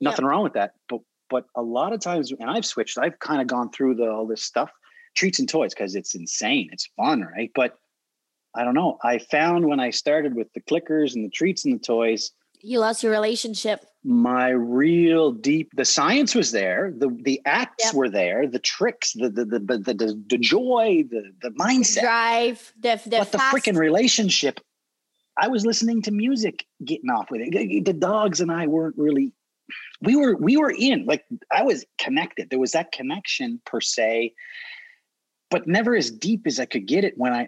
[0.00, 2.98] Nothing wrong with that, but but a lot of times, and I've switched.
[2.98, 4.70] I've kind of gone through the all this stuff,
[5.14, 6.68] treats and toys, because it's insane.
[6.72, 7.50] It's fun, right?
[7.54, 7.78] But
[8.54, 8.98] I don't know.
[9.02, 12.30] I found when I started with the clickers and the treats and the toys,
[12.64, 17.94] you lost your relationship my real deep the science was there the the acts yep.
[17.94, 22.72] were there the tricks the the the the, the, the joy the the mindset drive
[22.80, 24.60] the the, but the freaking relationship
[25.38, 29.32] i was listening to music getting off with it the dogs and i weren't really
[30.02, 34.34] we were we were in like i was connected there was that connection per se
[35.54, 37.46] but never as deep as i could get it when i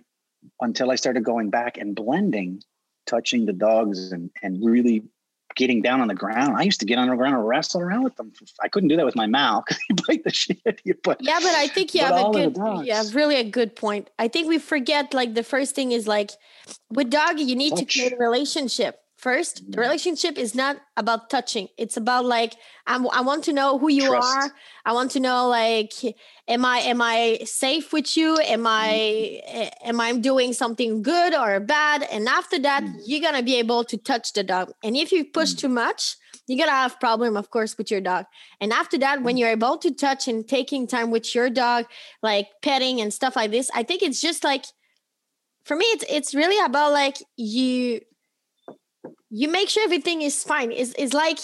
[0.61, 2.63] until i started going back and blending
[3.07, 5.03] touching the dogs and and really
[5.57, 6.57] getting down on the ground.
[6.57, 8.33] I used to get on the ground and wrestle around with them.
[8.63, 10.95] I couldn't do that with my mouth because you bite the shit out of you.
[11.03, 14.11] But yeah, but I think you have a good, yeah, really a good point.
[14.19, 16.33] I think we forget like the first thing is like
[16.91, 17.95] with doggy, you need Touch.
[17.95, 22.55] to create a relationship first the relationship is not about touching it's about like
[22.87, 24.37] I'm, i want to know who you Trust.
[24.37, 25.95] are i want to know like
[26.47, 29.89] am i am i safe with you am i mm-hmm.
[29.89, 32.95] am i doing something good or bad and after that mm.
[33.05, 35.59] you're gonna be able to touch the dog and if you push mm.
[35.59, 36.15] too much
[36.47, 38.27] you're gonna have problem of course with your dog
[38.61, 41.85] and after that when you're able to touch and taking time with your dog
[42.23, 44.67] like petting and stuff like this i think it's just like
[45.65, 48.01] for me it's it's really about like you
[49.31, 50.73] you make sure everything is fine.
[50.73, 51.39] Is is like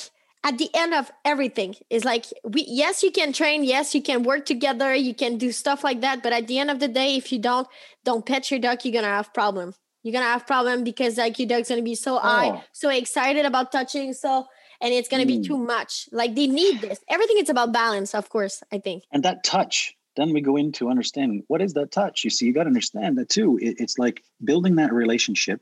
[0.44, 1.74] at the end of everything.
[1.90, 3.64] Is like we yes you can train.
[3.64, 4.94] Yes you can work together.
[4.94, 6.22] You can do stuff like that.
[6.22, 7.66] But at the end of the day if you don't
[8.04, 9.74] don't pet your dog you're gonna have problem.
[10.02, 12.20] You're gonna have problem because like your dog's gonna be so oh.
[12.20, 14.46] high so excited about touching so
[14.80, 15.42] and it's gonna mm.
[15.42, 16.08] be too much.
[16.12, 17.00] Like they need this.
[17.08, 19.04] Everything is about balance of course i think.
[19.12, 22.24] And that touch then we go into understanding what is that touch?
[22.24, 23.58] You see you got to understand that too.
[23.58, 25.60] It, it's like building that relationship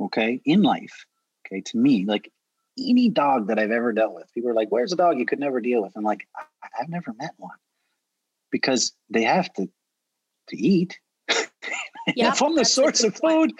[0.00, 1.06] okay in life
[1.46, 1.60] Okay.
[1.60, 2.30] To me, like
[2.78, 5.40] any dog that I've ever dealt with, people are like, where's a dog you could
[5.40, 5.92] never deal with?
[5.96, 6.26] I'm like,
[6.78, 7.56] I've never met one
[8.50, 9.68] because they have to
[10.48, 10.98] to eat.
[12.14, 13.52] Yep, if I'm the source of food,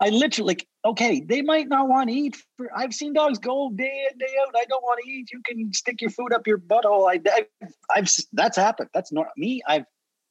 [0.00, 2.36] I literally like, okay, they might not want to eat.
[2.58, 4.54] For, I've seen dogs go day in, day out.
[4.54, 5.30] I don't want to eat.
[5.32, 7.10] You can stick your food up your butthole.
[7.10, 7.46] I, I
[7.90, 8.90] I've that's happened.
[8.92, 9.62] That's not me.
[9.66, 9.86] I've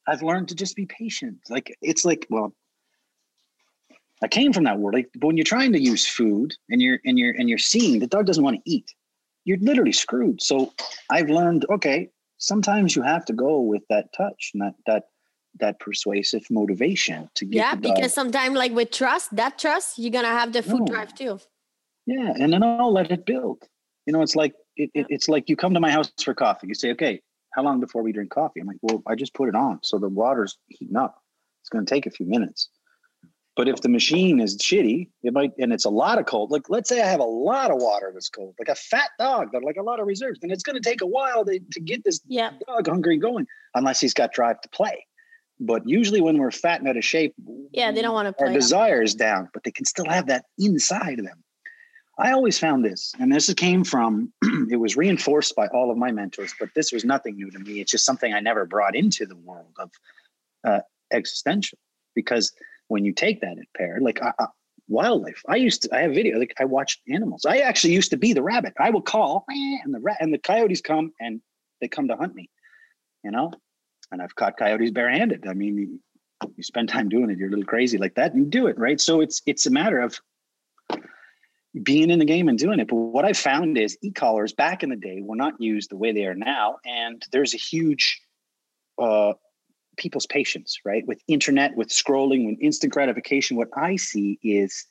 [0.07, 1.37] I've learned to just be patient.
[1.49, 2.53] Like it's like, well,
[4.23, 4.95] I came from that world.
[4.95, 7.99] Like, but when you're trying to use food and you're and you're and you're seeing
[7.99, 8.93] the dog doesn't want to eat,
[9.43, 10.41] you're literally screwed.
[10.41, 10.73] So
[11.09, 15.03] I've learned, okay, sometimes you have to go with that touch and that that
[15.59, 20.27] that persuasive motivation to get yeah because sometimes like with trust that trust you're gonna
[20.27, 20.85] have the food no.
[20.85, 21.39] drive too.
[22.05, 23.63] Yeah and then i'll let it build.
[24.05, 26.67] You know it's like it, it, it's like you come to my house for coffee.
[26.67, 27.21] You say okay
[27.53, 28.59] how long before we drink coffee?
[28.59, 31.21] I'm like well i just put it on so the water's heating up.
[31.61, 32.69] It's going to take a few minutes
[33.55, 36.51] but if the machine is shitty, it might, and it's a lot of cold.
[36.51, 39.51] Like, let's say I have a lot of water that's cold, like a fat dog
[39.53, 41.79] that like a lot of reserves, then it's going to take a while to, to
[41.79, 42.51] get this yeah.
[42.67, 45.05] dog hungry going, unless he's got drive to play.
[45.57, 47.33] But usually when we're fat and out of shape,
[47.71, 48.47] yeah, they don't want to play.
[48.47, 51.41] Our desires down, but they can still have that inside of them.
[52.17, 54.33] I always found this, and this came from,
[54.69, 57.79] it was reinforced by all of my mentors, but this was nothing new to me.
[57.79, 59.91] It's just something I never brought into the world of
[60.65, 60.79] uh,
[61.11, 61.77] existential
[62.15, 62.53] because
[62.87, 64.47] when you take that in pair, like uh, uh,
[64.87, 65.41] wildlife.
[65.47, 67.45] I used to, I have video, like I watched animals.
[67.45, 68.73] I actually used to be the rabbit.
[68.79, 71.41] I will call and the rat and the coyotes come and
[71.81, 72.49] they come to hunt me,
[73.23, 73.51] you know?
[74.11, 75.47] And I've caught coyotes barehanded.
[75.47, 75.99] I mean, you,
[76.55, 78.77] you spend time doing it, you're a little crazy like that and you do it,
[78.77, 79.01] right?
[79.01, 80.19] So it's, it's a matter of
[81.81, 82.87] being in the game and doing it.
[82.87, 86.11] But what I found is e-collars back in the day were not used the way
[86.11, 86.77] they are now.
[86.85, 88.21] And there's a huge
[89.01, 89.33] uh,
[89.97, 91.05] people's patience, right?
[91.07, 94.85] With internet, with scrolling, with instant gratification, what I see is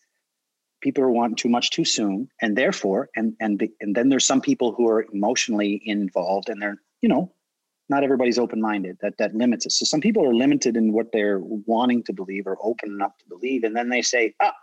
[0.81, 4.27] people are wanting too much too soon, and therefore, and and the, and then there's
[4.27, 7.33] some people who are emotionally involved, and they're you know,
[7.89, 8.99] not everybody's open minded.
[9.01, 9.73] That that limits it.
[9.73, 13.25] So some people are limited in what they're wanting to believe or open enough to
[13.29, 14.55] believe, and then they say, ah.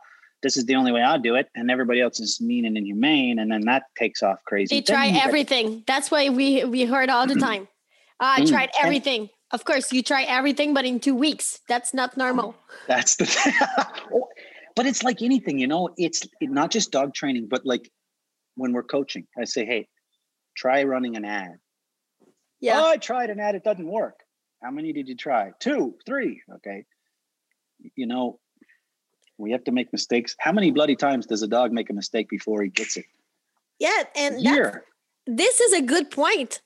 [0.44, 3.38] This is the only way I'll do it, and everybody else is mean and inhumane,
[3.38, 4.78] and then that takes off crazy.
[4.78, 5.84] They try everything.
[5.86, 7.68] That's why we we heard all the time.
[8.20, 8.50] I mm.
[8.50, 9.30] tried everything.
[9.52, 12.56] Of course, you try everything, but in two weeks, that's not normal.
[12.88, 13.54] That's the thing.
[14.76, 17.91] but it's like anything, you know, it's not just dog training, but like
[18.56, 19.88] when we're coaching, I say, hey,
[20.56, 21.58] try running an ad.
[22.60, 22.80] Yeah.
[22.80, 24.20] Oh, I tried an ad, it doesn't work.
[24.64, 25.52] How many did you try?
[25.60, 26.41] Two, three.
[26.56, 26.86] Okay.
[27.95, 28.39] You know,
[29.38, 30.36] We have to make mistakes.
[30.39, 33.06] How many bloody times does a dog make a mistake before he gets it?
[33.80, 34.84] Yeah, and here.
[35.26, 36.62] this is a good point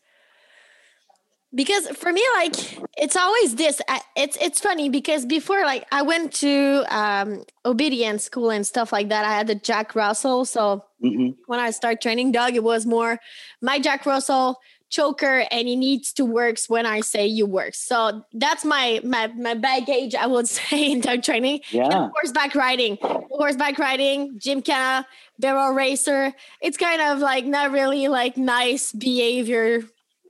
[1.55, 2.53] because for me like
[2.97, 3.81] it's always this
[4.15, 9.09] it's it's funny because before like i went to um obedience school and stuff like
[9.09, 11.29] that i had the jack russell so mm-hmm.
[11.47, 13.17] when i start training dog it was more
[13.61, 17.73] my jack russell choker and he needs to works when i say you work.
[17.73, 21.61] So that's my my my baggage i would say in dog training.
[21.71, 21.85] Yeah.
[21.85, 22.97] and horseback riding.
[23.01, 25.05] Horseback riding gymkhana
[25.37, 29.81] barrel racer it's kind of like not really like nice behavior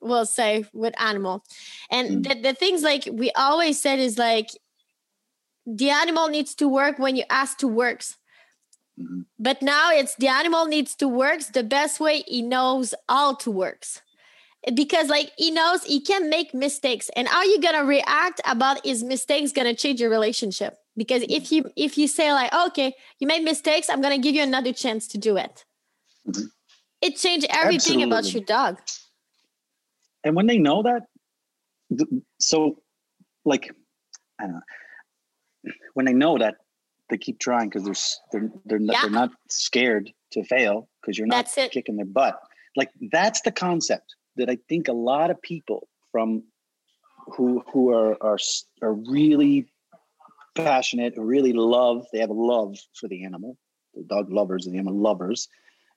[0.02, 1.44] we'll say with animal
[1.90, 2.28] and mm.
[2.28, 4.50] the, the things like we always said is like
[5.66, 8.18] the animal needs to work when you ask to works
[9.00, 9.22] mm-hmm.
[9.40, 13.50] but now it's the animal needs to works the best way he knows how to
[13.50, 14.02] works
[14.74, 19.04] because like he knows he can make mistakes and how you gonna react about his
[19.04, 23.44] mistakes gonna change your relationship because if you if you say like okay you made
[23.44, 25.66] mistakes i'm gonna give you another chance to do it
[26.28, 26.46] mm-hmm.
[27.02, 28.04] it changed everything Absolutely.
[28.04, 28.80] about your dog
[30.26, 31.04] and when they know that
[32.40, 32.82] so
[33.46, 33.72] like
[34.40, 34.62] i don't know.
[35.94, 36.56] When they know that
[37.10, 39.02] they keep trying because they're they're they're, yeah.
[39.02, 42.40] they're not scared to fail because you're not kicking their butt.
[42.76, 46.44] Like that's the concept that i think a lot of people from
[47.36, 48.38] who who are are
[48.82, 49.66] are really
[50.56, 53.58] passionate really love they have a love for the animal
[53.94, 55.48] the dog lovers the animal lovers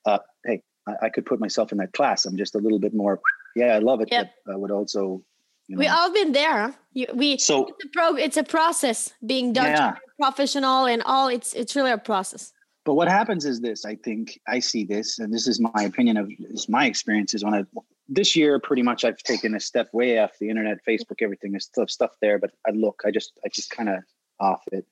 [0.06, 2.94] uh, hey I, I could put myself in that class i'm just a little bit
[2.94, 3.20] more
[3.58, 4.08] yeah, I love it.
[4.10, 4.32] Yep.
[4.46, 5.22] But I would also.
[5.66, 6.74] You know, we all been there.
[6.92, 9.96] You, we so it's a, pro, it's a process being done yeah.
[10.18, 11.28] professional and all.
[11.28, 12.52] It's it's really a process.
[12.86, 13.84] But what happens is this.
[13.84, 17.52] I think I see this, and this is my opinion of is my experiences when
[17.52, 17.64] I
[18.08, 21.50] this year pretty much I've taken a step way off the internet, Facebook, everything.
[21.50, 23.98] There's still stuff there, but I look, I just I just kind of
[24.40, 24.86] off it.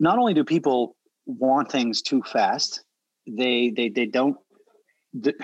[0.00, 0.96] Not only do people
[1.26, 2.82] want things too fast,
[3.26, 4.38] they they they don't.
[5.14, 5.34] The,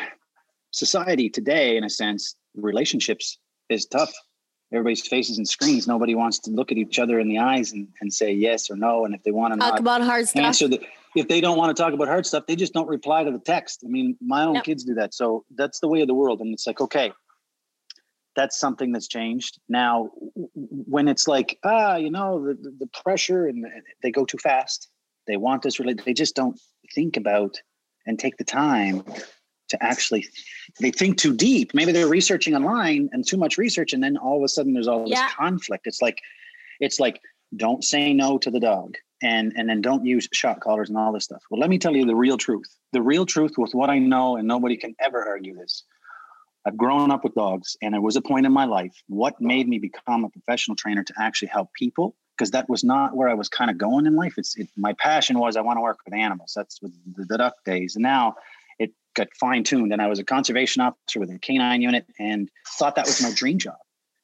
[0.72, 4.12] society today, in a sense, relationships is tough.
[4.72, 5.88] Everybody's faces and screens.
[5.88, 8.76] Nobody wants to look at each other in the eyes and, and say yes or
[8.76, 9.04] no.
[9.04, 10.80] And if they want to talk about hard stuff, answer the,
[11.16, 13.40] if they don't want to talk about hard stuff, they just don't reply to the
[13.40, 13.82] text.
[13.84, 15.12] I mean, my own kids do that.
[15.12, 16.40] So that's the way of the world.
[16.40, 17.12] And it's like, okay,
[18.36, 19.58] that's something that's changed.
[19.68, 20.10] Now,
[20.54, 23.66] when it's like, ah, you know, the, the pressure and
[24.04, 24.88] they go too fast,
[25.26, 26.60] they want this really, they just don't
[26.94, 27.60] think about
[28.06, 29.02] and take the time
[29.70, 30.26] to actually
[30.78, 31.72] they think too deep.
[31.74, 34.88] Maybe they're researching online and too much research and then all of a sudden there's
[34.88, 35.30] all this yeah.
[35.30, 35.86] conflict.
[35.86, 36.18] It's like
[36.80, 37.20] it's like
[37.56, 41.12] don't say no to the dog and and then don't use shot collars and all
[41.12, 41.42] this stuff.
[41.50, 42.76] Well let me tell you the real truth.
[42.92, 45.84] The real truth with what i know and nobody can ever argue this.
[46.66, 49.68] I've grown up with dogs and it was a point in my life what made
[49.68, 52.14] me become a professional trainer to actually help people?
[52.36, 54.34] Because that was not where i was kind of going in life.
[54.36, 56.52] It's it, my passion was i want to work with animals.
[56.56, 57.96] That's with the, the duck days.
[57.96, 58.34] And now
[59.14, 59.92] got fine tuned.
[59.92, 63.32] And I was a conservation officer with a canine unit and thought that was my
[63.32, 63.76] dream job.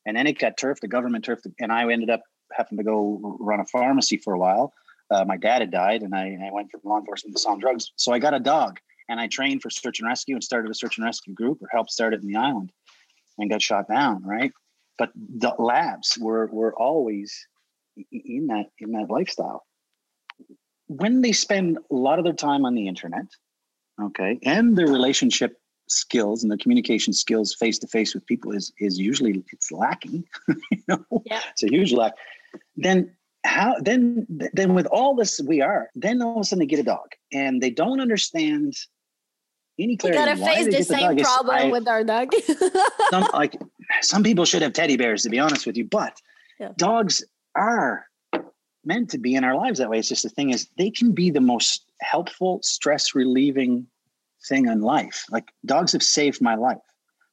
[0.07, 2.22] And then it got turfed, the government turfed, and I ended up
[2.53, 4.72] having to go run a pharmacy for a while.
[5.11, 7.93] Uh, my dad had died, and I, I went from law enforcement to selling drugs.
[7.97, 8.78] So I got a dog,
[9.09, 11.68] and I trained for search and rescue and started a search and rescue group, or
[11.70, 12.72] helped start it in the island,
[13.39, 14.22] and got shot down.
[14.24, 14.53] Right,
[14.99, 17.47] but the labs were were always
[18.12, 19.64] in that in that lifestyle.
[20.89, 23.26] When they spend a lot of their time on the internet,
[24.01, 28.73] okay and the relationship skills and the communication skills face to face with people is
[28.81, 30.25] is usually it's lacking
[30.71, 31.41] you know yeah.
[31.51, 32.13] it's a huge lack
[32.77, 33.11] then
[33.45, 36.81] how then then with all this we are then all of a sudden they get
[36.81, 38.75] a dog and they don't understand
[39.79, 40.19] any clarity.
[40.19, 42.33] You gotta face the same problem I, with our dog.
[43.11, 43.61] some, like
[44.01, 46.21] some people should have teddy bears, to be honest with you, but
[46.59, 46.71] yeah.
[46.77, 47.25] dogs
[47.55, 48.06] are
[48.87, 49.99] meant to be in our lives that way.
[49.99, 53.87] It's just the thing is they can be the most helpful, stress relieving
[54.49, 55.24] thing in life.
[55.30, 56.78] Like dogs have saved my life,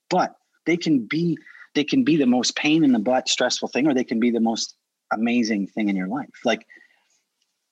[0.09, 0.35] but
[0.65, 1.37] they can be
[1.75, 4.29] they can be the most pain in the butt, stressful thing, or they can be
[4.29, 4.75] the most
[5.11, 6.29] amazing thing in your life.
[6.43, 6.65] Like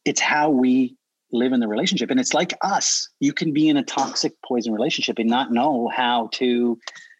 [0.05, 0.97] it's how we
[1.31, 3.07] live in the relationship, and it's like us.
[3.19, 6.79] You can be in a toxic poison relationship and not know how to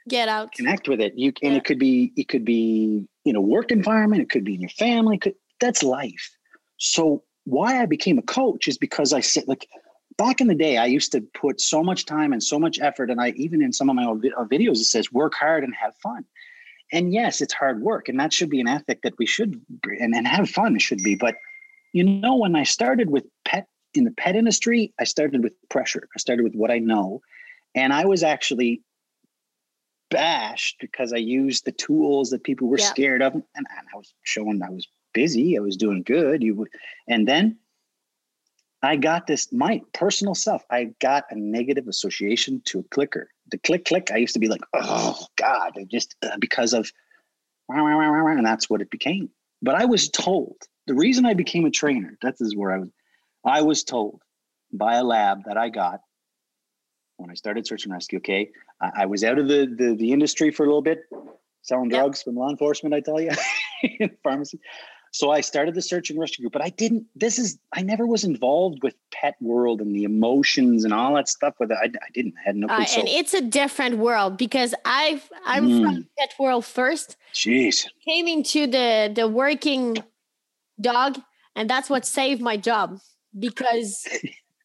[0.09, 1.13] get out, connect with it.
[1.15, 1.57] You and yeah.
[1.59, 4.69] it could be it could be in a work environment, it could be in your
[4.69, 5.17] family.
[5.17, 6.31] Could that's life.
[6.83, 9.67] So why I became a coach is because I said, like,
[10.17, 13.11] back in the day, I used to put so much time and so much effort.
[13.11, 15.95] And I, even in some of my uh, videos, it says work hard and have
[15.97, 16.25] fun.
[16.91, 18.09] And yes, it's hard work.
[18.09, 21.13] And that should be an ethic that we should, and, and have fun should be.
[21.13, 21.35] But,
[21.93, 26.09] you know, when I started with pet in the pet industry, I started with pressure.
[26.15, 27.21] I started with what I know.
[27.75, 28.81] And I was actually
[30.09, 32.85] bashed because I used the tools that people were yeah.
[32.85, 33.35] scared of.
[33.35, 35.57] And, and I was showing I was busy.
[35.57, 36.43] I was doing good.
[36.43, 36.69] You would,
[37.07, 37.57] and then
[38.83, 43.29] I got this, my personal self, I got a negative association to a clicker.
[43.49, 46.91] The click, click, I used to be like, oh God, just uh, because of,
[47.69, 49.29] and that's what it became.
[49.61, 50.57] But I was told
[50.87, 52.89] the reason I became a trainer, that is where I was,
[53.45, 54.21] I was told
[54.73, 56.01] by a lab that I got
[57.17, 58.17] when I started search and rescue.
[58.17, 58.49] Okay.
[58.81, 61.03] I, I was out of the, the, the industry for a little bit,
[61.61, 63.31] selling drugs from law enforcement, I tell you,
[63.83, 64.59] in pharmacy.
[65.13, 67.05] So I started the search and rescue group, but I didn't.
[67.15, 71.27] This is I never was involved with pet world and the emotions and all that
[71.27, 71.55] stuff.
[71.59, 72.35] With it, I, I didn't.
[72.39, 72.67] I had no.
[72.67, 75.81] Uh, and it's a different world because I've, I'm mm.
[75.81, 77.17] from pet world first.
[77.33, 77.85] Jeez.
[78.05, 79.97] Came into the the working
[80.79, 81.19] dog,
[81.57, 82.99] and that's what saved my job
[83.37, 84.07] because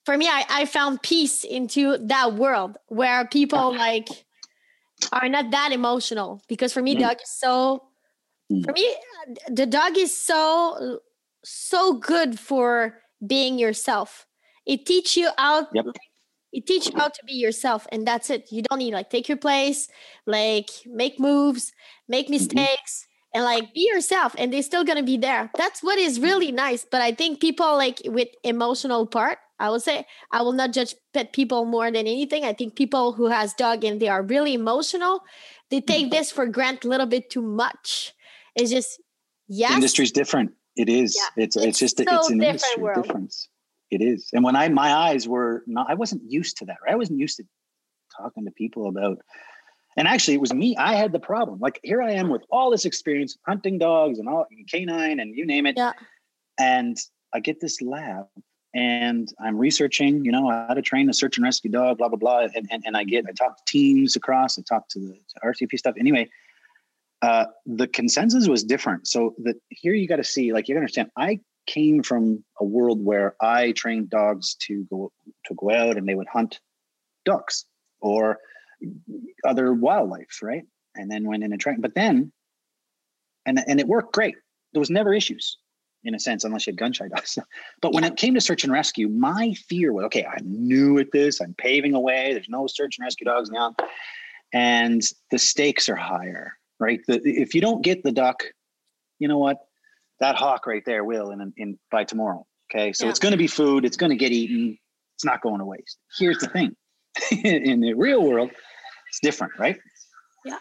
[0.05, 4.09] for me, I I found peace into that world where people like
[5.13, 7.01] are not that emotional because for me, mm.
[7.01, 7.83] dog is so.
[8.49, 8.95] For me,
[9.49, 11.01] the dog is so
[11.45, 14.27] so good for being yourself.
[14.67, 15.87] It teach you how yep.
[16.53, 18.53] it teach you how to be yourself, and that's it.
[18.53, 19.89] You don't need like take your place,
[20.27, 21.73] like make moves,
[22.09, 22.35] make mm-hmm.
[22.35, 23.03] mistakes.
[23.03, 23.13] Mm-hmm.
[23.35, 25.51] And like be yourself, and they're still gonna be there.
[25.59, 26.87] That's what is really nice.
[26.91, 30.95] But I think people like with emotional part, I will say I will not judge
[31.13, 32.45] pet people more than anything.
[32.45, 35.21] I think people who has dog and they are really emotional,
[35.69, 36.15] they take mm-hmm.
[36.15, 38.15] this for granted a little bit too much.
[38.57, 39.01] It's just
[39.49, 39.71] yes.
[39.71, 40.53] The industry's different.
[40.77, 41.17] It is.
[41.17, 41.45] Yeah.
[41.45, 43.03] It's, it's, it's just so it's an industry world.
[43.03, 43.49] difference.
[43.91, 44.29] It is.
[44.33, 46.93] And when I my eyes were not I wasn't used to that, right?
[46.93, 47.45] I wasn't used to
[48.17, 49.19] talking to people about
[49.97, 50.77] and actually it was me.
[50.77, 51.61] I had the problem.
[51.61, 55.47] Like here I am with all this experience hunting dogs and all canine and you
[55.47, 55.77] name it.
[55.77, 55.93] Yeah.
[56.59, 56.99] And
[57.33, 58.27] I get this lab
[58.75, 62.19] and I'm researching, you know, how to train a search and rescue dog, blah, blah,
[62.19, 62.41] blah.
[62.55, 65.41] And, and, and I get, I talk to teams across, I talk to the to
[65.43, 65.95] RCP stuff.
[65.99, 66.29] Anyway,
[67.23, 69.07] uh, the consensus was different.
[69.07, 73.05] So that here you got to see, like you understand, I came from a world
[73.05, 75.13] where I trained dogs to go
[75.47, 76.61] to go out and they would hunt
[77.25, 77.65] ducks
[78.01, 78.39] or
[79.45, 80.63] other wildlife, right?
[80.95, 81.83] And then went in and trained.
[81.83, 82.33] But then,
[83.45, 84.37] and and it worked great.
[84.73, 85.57] There was never issues
[86.05, 87.39] in a sense, unless you had gunshot dogs.
[87.83, 91.11] but when it came to search and rescue, my fear was okay, I'm new at
[91.13, 93.75] this, I'm paving a way, there's no search and rescue dogs now.
[94.53, 95.03] And
[95.33, 97.01] the stakes are higher right?
[97.07, 98.45] The, if you don't get the duck,
[99.19, 99.59] you know what?
[100.21, 102.47] That hawk right there will in, in by tomorrow.
[102.71, 102.93] Okay.
[102.93, 103.11] So yeah.
[103.11, 103.85] it's going to be food.
[103.85, 104.79] It's going to get eaten.
[105.15, 105.99] It's not going to waste.
[106.19, 106.77] Here's the thing
[107.45, 108.51] in the real world,
[109.09, 109.79] it's different, right?
[110.45, 110.59] Yeah.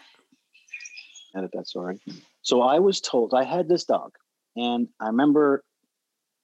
[1.36, 2.00] Edit that, sorry.
[2.42, 4.12] So I was told I had this dog,
[4.56, 5.64] and I remember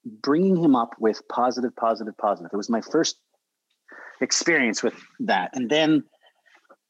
[0.05, 2.51] bringing him up with positive, positive, positive.
[2.53, 3.17] It was my first
[4.21, 5.51] experience with that.
[5.55, 6.05] And then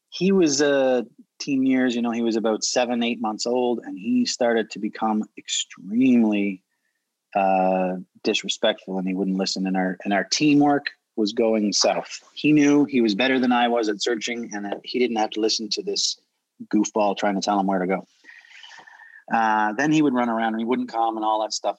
[0.09, 1.05] he was a.
[1.43, 1.93] 15 years.
[1.93, 6.63] You know, he was about seven, eight months old, and he started to become extremely
[7.35, 9.67] uh, disrespectful, and he wouldn't listen.
[9.67, 12.21] And our and our teamwork was going south.
[12.33, 15.31] He knew he was better than I was at searching, and that he didn't have
[15.31, 16.17] to listen to this
[16.73, 18.07] goofball trying to tell him where to go.
[19.33, 21.77] Uh, then he would run around and he wouldn't come and all that stuff.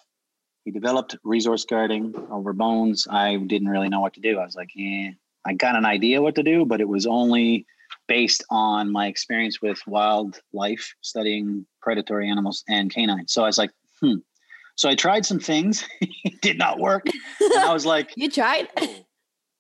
[0.67, 3.07] He developed resource guarding over bones.
[3.09, 4.39] I didn't really know what to do.
[4.39, 5.13] I was like, "Yeah,
[5.43, 7.67] I got an idea what to do, but it was only
[8.07, 13.33] based on my experience with wildlife, studying predatory animals and canines.
[13.33, 14.17] So I was like, hmm.
[14.77, 17.07] So I tried some things, it did not work.
[17.07, 18.69] And I was like, You tried?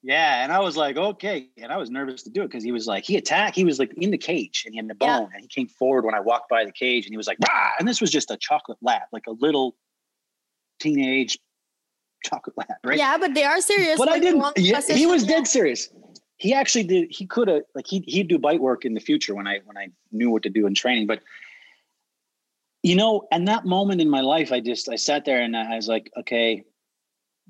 [0.03, 0.43] yeah.
[0.43, 1.49] And I was like, okay.
[1.57, 3.79] And I was nervous to do it because he was like, he attacked, he was
[3.79, 5.09] like in the cage and he had the bone.
[5.09, 5.29] Yeah.
[5.35, 7.71] And he came forward when I walked by the cage and he was like, Rah!
[7.79, 9.77] and this was just a chocolate lab, like a little
[10.81, 11.39] teenage
[12.25, 12.99] chocolate lab, right?
[12.99, 13.99] Yeah, but they are serious.
[13.99, 14.45] But I didn't.
[14.57, 15.91] Yeah, he was dead serious
[16.37, 19.35] he actually did he could have like he he'd do bite work in the future
[19.35, 21.07] when I when I knew what to do in training.
[21.07, 21.21] But
[22.83, 25.77] you know, and that moment in my life, I just I sat there and I
[25.77, 26.65] was like, okay,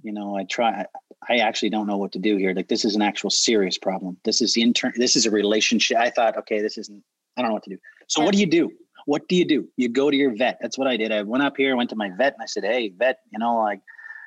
[0.03, 0.87] you know, I try
[1.29, 2.53] I actually don't know what to do here.
[2.55, 4.19] Like this is an actual serious problem.
[4.25, 5.97] This is intern this is a relationship.
[5.97, 7.03] I thought, okay, this isn't
[7.37, 7.79] I don't know what to do.
[8.09, 8.71] So what do you do?
[9.07, 9.69] What do you do?
[9.77, 10.59] You go to your vet.
[10.61, 11.13] That's what I did.
[11.13, 13.61] I went up here, went to my vet, and I said, Hey, vet, you know,
[13.61, 13.81] I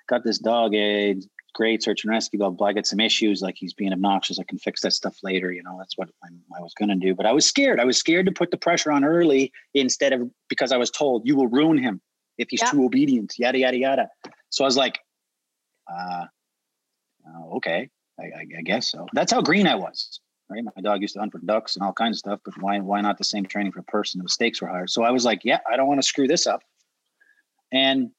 [0.07, 0.75] got this dog.
[0.75, 1.15] Eh,
[1.57, 4.37] great search and rescue, blah, blah, I get some issues like he's being obnoxious.
[4.39, 5.51] I can fix that stuff later.
[5.51, 7.15] You know, that's what I, I was going to do.
[7.15, 7.79] But I was scared.
[7.79, 11.27] I was scared to put the pressure on early instead of because I was told
[11.27, 11.99] you will ruin him
[12.37, 12.69] if he's yeah.
[12.69, 14.09] too obedient, yada, yada, yada.
[14.49, 14.99] So I was like,
[15.91, 16.25] uh,
[17.27, 17.89] uh okay,
[18.19, 19.07] I, I, I guess so.
[19.13, 20.21] That's how green I was.
[20.49, 20.63] Right.
[20.63, 23.01] My dog used to hunt for ducks and all kinds of stuff, but why, why
[23.01, 24.21] not the same training for a person?
[24.21, 24.87] The stakes were higher.
[24.87, 26.61] So I was like, yeah, I don't want to screw this up.
[27.73, 28.11] And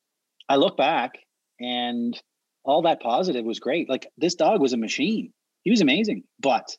[0.51, 1.21] I look back
[1.59, 2.21] and
[2.69, 3.89] all that positive was great.
[3.89, 5.33] Like this dog was a machine.
[5.63, 6.25] He was amazing.
[6.39, 6.77] But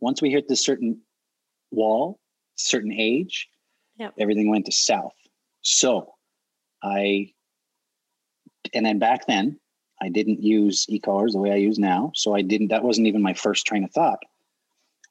[0.00, 1.00] once we hit this certain
[1.70, 2.18] wall,
[2.56, 3.46] certain age,
[3.98, 4.14] yep.
[4.18, 5.14] everything went to south.
[5.62, 6.12] So
[6.82, 7.30] I,
[8.74, 9.60] and then back then,
[10.02, 12.10] I didn't use e-collars the way I use now.
[12.16, 14.18] So I didn't, that wasn't even my first train of thought.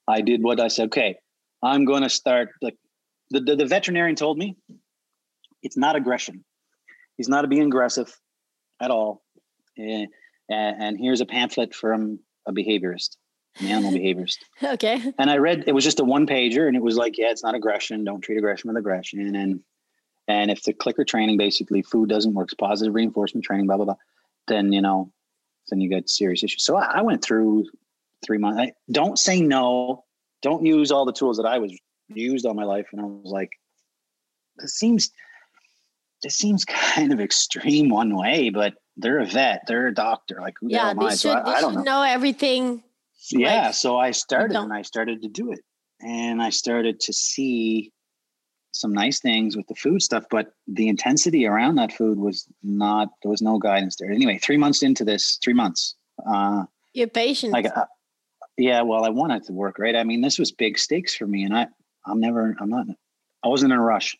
[0.10, 1.16] I did what I said, okay,
[1.64, 2.76] I'm going to start like
[3.30, 4.58] the, the, the veterinarian told me
[5.64, 6.44] it's not aggression.
[7.16, 8.14] He's not being aggressive
[8.82, 9.22] at all.
[9.78, 10.08] And,
[10.50, 13.18] and here's a pamphlet from a behaviorist,
[13.60, 14.38] an animal behaviorist.
[14.64, 15.14] Okay.
[15.18, 17.44] And I read, it was just a one pager and it was like, yeah, it's
[17.44, 18.04] not aggression.
[18.04, 19.36] Don't treat aggression with aggression.
[19.36, 19.60] And,
[20.28, 23.86] and if the clicker training, basically food doesn't work, it's positive reinforcement training, blah, blah,
[23.86, 23.96] blah,
[24.48, 25.12] then, you know,
[25.70, 26.64] then you get serious issues.
[26.64, 27.66] So I, I went through
[28.26, 28.60] three months.
[28.60, 30.04] I, don't say no.
[30.42, 31.78] Don't use all the tools that I was
[32.10, 32.88] used all my life.
[32.92, 33.52] And I was like,
[34.58, 35.12] this seems,
[36.24, 40.40] this seems kind of extreme one way, but they're a vet, they're a doctor.
[40.42, 41.10] Like, who yeah, the they I?
[41.12, 42.00] should, So I, they I don't should know.
[42.00, 42.84] know everything.
[43.32, 43.66] Yeah.
[43.68, 45.60] like, so I started and I started to do it.
[46.02, 47.92] And I started to see
[48.72, 53.10] some nice things with the food stuff, but the intensity around that food was not,
[53.24, 54.12] there was no guidance there.
[54.12, 55.96] Anyway, three months into this, three months,
[56.32, 57.54] uh, You're patient.
[57.54, 57.86] like, uh,
[58.58, 59.96] yeah, well, I wanted to work, right?
[59.96, 61.68] I mean, this was big stakes for me and I,
[62.06, 62.86] I'm never, I'm not,
[63.44, 64.16] I wasn't in a rush,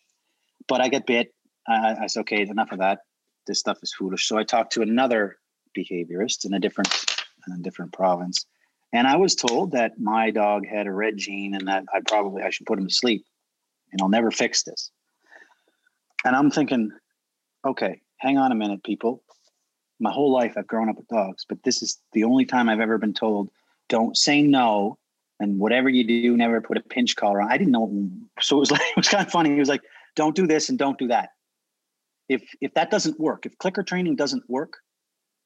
[0.66, 1.32] but I get bit.
[1.68, 3.00] I, I said, okay, enough of that.
[3.48, 4.28] This stuff is foolish.
[4.28, 5.38] So I talked to another
[5.76, 6.88] behaviorist in a different,
[7.48, 8.46] in a different province.
[8.92, 12.42] And I was told that my dog had a red gene and that I probably,
[12.42, 13.24] I should put him to sleep
[13.90, 14.90] and I'll never fix this.
[16.24, 16.90] And I'm thinking,
[17.66, 19.22] okay, hang on a minute, people.
[20.00, 22.80] My whole life I've grown up with dogs, but this is the only time I've
[22.80, 23.50] ever been told,
[23.88, 24.98] don't say no.
[25.40, 27.50] And whatever you do, never put a pinch collar on.
[27.50, 28.10] I didn't know.
[28.40, 29.50] So it was like, it was kind of funny.
[29.50, 29.82] He was like,
[30.16, 31.30] don't do this and don't do that.
[32.28, 34.74] If, if that doesn't work, if clicker training doesn't work,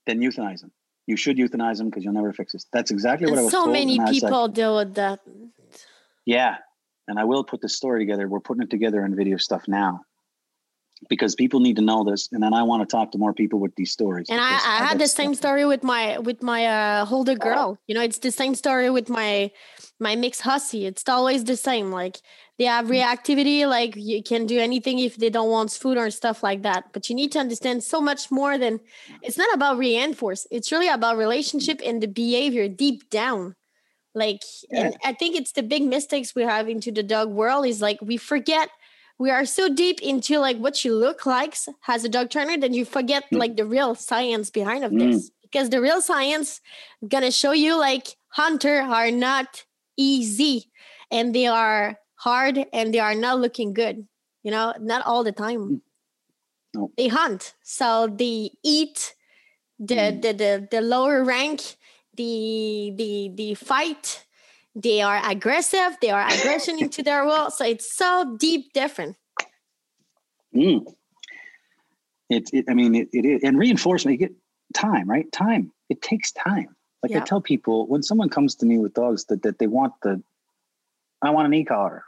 [0.06, 0.72] then euthanize them.
[1.06, 2.66] You should euthanize them because you'll never fix this.
[2.72, 3.72] That's exactly what I was so told.
[3.72, 5.20] many was like, people deal with that.
[6.24, 6.56] yeah.
[7.08, 8.28] And I will put the story together.
[8.28, 10.02] We're putting it together in video stuff now
[11.08, 12.28] because people need to know this.
[12.32, 14.26] And then I want to talk to more people with these stories.
[14.30, 17.78] And I, I had the same story with my with my uh older girl.
[17.86, 19.50] You know, it's the same story with my
[19.98, 20.86] my mixed hussy.
[20.86, 21.90] It's always the same.
[21.90, 22.20] Like
[22.62, 26.42] they have reactivity, like you can do anything if they don't want food or stuff
[26.44, 26.92] like that.
[26.92, 28.78] But you need to understand so much more than
[29.20, 30.46] it's not about reinforce.
[30.50, 33.56] It's really about relationship and the behavior deep down.
[34.14, 37.82] Like and I think it's the big mistakes we have into the dog world is
[37.82, 38.68] like we forget
[39.18, 41.56] we are so deep into like what you look like
[41.88, 43.38] as a dog trainer that you forget Mm.
[43.38, 44.98] like the real science behind of Mm.
[44.98, 46.60] this because the real science
[47.08, 49.64] gonna show you like hunter are not
[49.96, 50.70] easy
[51.10, 54.06] and they are hard and they are not looking good
[54.42, 55.80] you know not all the time Mm.
[56.74, 56.90] No.
[56.96, 59.14] they hunt so they eat
[59.78, 60.22] the, Mm.
[60.22, 61.60] the the the lower rank
[62.16, 64.24] the the the fight
[64.74, 69.16] they are aggressive they are aggression into their world so it's so deep different
[70.54, 70.84] Mm.
[72.28, 74.36] It, it, I mean, it, it is, and reinforcement, you get
[74.74, 75.30] time, right?
[75.32, 75.72] Time.
[75.88, 76.76] It takes time.
[77.02, 79.94] Like I tell people when someone comes to me with dogs that, that they want
[80.02, 80.22] the,
[81.20, 82.04] I want an e-collar.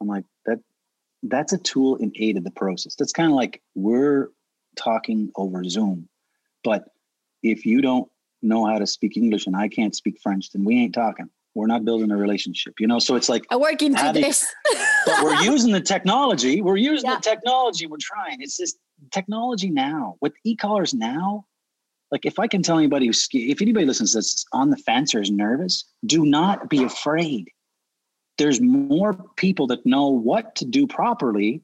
[0.00, 0.58] I'm like, that,
[1.22, 2.94] that's a tool in aid of the process.
[2.94, 4.30] That's kind of like we're
[4.76, 6.08] talking over Zoom,
[6.62, 6.84] but
[7.42, 8.08] if you don't
[8.42, 11.28] know how to speak English and I can't speak French, then we ain't talking.
[11.54, 12.98] We're not building a relationship, you know?
[12.98, 14.46] So it's like, i work into How this
[15.06, 16.60] but we're using the technology.
[16.60, 17.16] We're using Yeah.
[17.16, 17.86] the technology.
[17.86, 18.42] We're trying.
[18.42, 18.76] It's just
[19.10, 21.46] technology now with e-collars now.
[22.10, 25.20] Like if I can tell anybody who's if anybody listens that's on the fence or
[25.20, 27.48] is nervous, do not be afraid.
[28.38, 31.62] There's more people that know what to do properly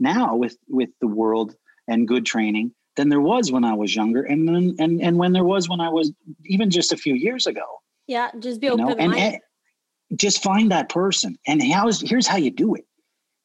[0.00, 1.54] now with with the world
[1.88, 5.32] and good training than there was when I was younger, and then and and when
[5.32, 6.12] there was when I was
[6.46, 7.64] even just a few years ago.
[8.06, 9.40] Yeah just be you know open and, and
[10.16, 11.36] just find that person.
[11.46, 12.86] And how's here's how you do it.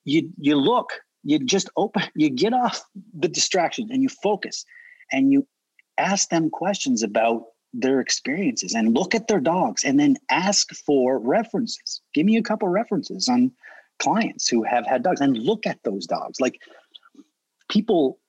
[0.05, 0.91] You you look
[1.23, 4.65] you just open you get off the distraction and you focus
[5.11, 5.47] and you
[5.97, 7.43] ask them questions about
[7.73, 12.01] their experiences and look at their dogs and then ask for references.
[12.13, 13.51] Give me a couple references on
[13.99, 16.39] clients who have had dogs and look at those dogs.
[16.39, 16.59] Like
[17.69, 18.19] people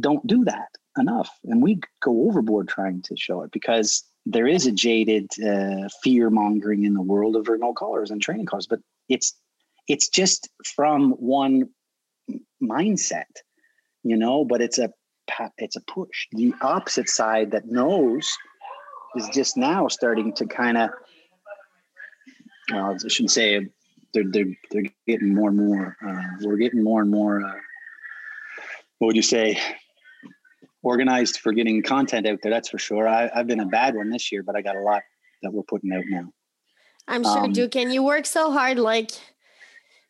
[0.00, 0.68] don't do that
[0.98, 5.88] enough and we go overboard trying to show it because there is a jaded uh,
[6.02, 9.34] fear mongering in the world of remote collars and training cars but it's
[9.86, 11.68] it's just from one
[12.60, 13.30] mindset
[14.02, 14.90] you know but it's a
[15.58, 16.26] it's a push.
[16.32, 18.36] The opposite side that knows
[19.16, 20.90] is just now starting to kind of
[22.70, 23.66] well, I shouldn't say
[24.12, 25.96] they're they're they're getting more and more.
[26.06, 27.42] Uh, we're getting more and more.
[27.42, 27.54] Uh,
[28.98, 29.58] what would you say?
[30.82, 32.52] Organized for getting content out there.
[32.52, 33.08] That's for sure.
[33.08, 35.02] I, I've been a bad one this year, but I got a lot
[35.42, 36.32] that we're putting out now.
[37.06, 39.10] i'm sure um, duke and you work so hard like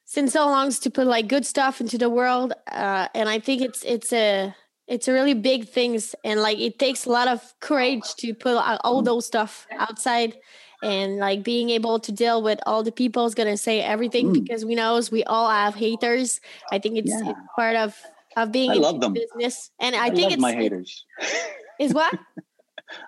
[0.05, 3.61] since so long to put like good stuff into the world uh and i think
[3.63, 4.55] it's it's a
[4.89, 9.03] it's really big things and like it takes a lot of courage to put all
[9.03, 10.37] those stuff outside
[10.83, 14.43] and like being able to deal with all the people is gonna say everything mm.
[14.43, 16.41] because we knows we all have haters
[16.73, 17.31] i think it's, yeah.
[17.31, 17.95] it's part of
[18.37, 19.13] of being I in love them.
[19.13, 21.05] business and i, I think it's my haters
[21.81, 22.19] is what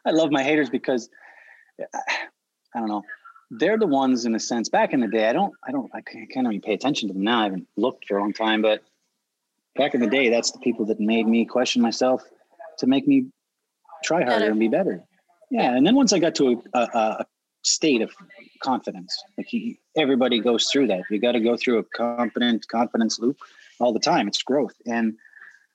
[0.04, 1.08] i love my haters because
[1.80, 3.02] i don't know
[3.52, 6.00] they're the ones in a sense back in the day i don't i don't i
[6.02, 8.82] can't even pay attention to them now i haven't looked for a long time but
[9.76, 12.22] back in the day that's the people that made me question myself
[12.78, 13.26] to make me
[14.04, 14.50] try harder better.
[14.50, 15.02] and be better
[15.50, 17.26] yeah and then once i got to a, a, a
[17.62, 18.10] state of
[18.62, 23.18] confidence like he, everybody goes through that you got to go through a confident confidence
[23.18, 23.36] loop
[23.80, 25.14] all the time it's growth and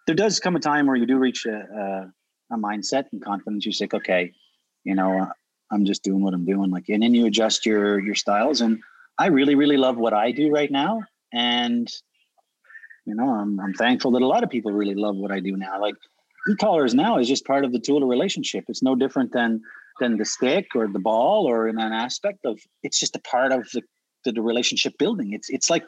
[0.08, 2.12] there does come a time where you do reach a,
[2.52, 4.32] a, a mindset and confidence you say okay
[4.84, 5.28] you know
[5.72, 6.72] I'm just doing what I'm doing.
[6.72, 8.62] Like, and then you adjust your your styles.
[8.62, 8.82] And
[9.18, 11.04] I really, really love what I do right now.
[11.34, 11.92] And
[13.06, 15.56] you know, I'm I'm thankful that a lot of people really love what I do
[15.56, 15.80] now.
[15.80, 15.96] Like
[16.50, 18.66] e-collars now is just part of the tool of relationship.
[18.68, 19.62] It's no different than
[20.00, 23.52] than the stick or the ball or in an aspect of it's just a part
[23.52, 23.82] of the
[24.24, 25.34] the, the relationship building.
[25.34, 25.86] It's it's like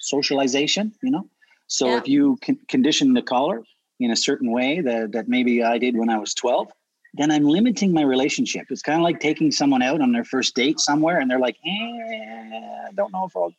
[0.00, 1.28] socialization, you know.
[1.66, 1.98] So yeah.
[1.98, 3.62] if you can condition the collar
[4.00, 6.68] in a certain way that that maybe I did when I was 12,
[7.14, 8.66] then I'm limiting my relationship.
[8.70, 11.56] It's kind of like taking someone out on their first date somewhere and they're like,
[11.66, 13.54] eh, I don't know if I'll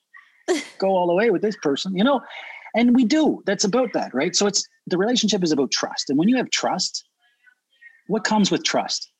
[0.77, 2.21] go all the way with this person, you know?
[2.75, 3.41] And we do.
[3.45, 4.35] That's about that, right?
[4.35, 6.09] So it's the relationship is about trust.
[6.09, 7.03] And when you have trust,
[8.07, 9.11] what comes with trust?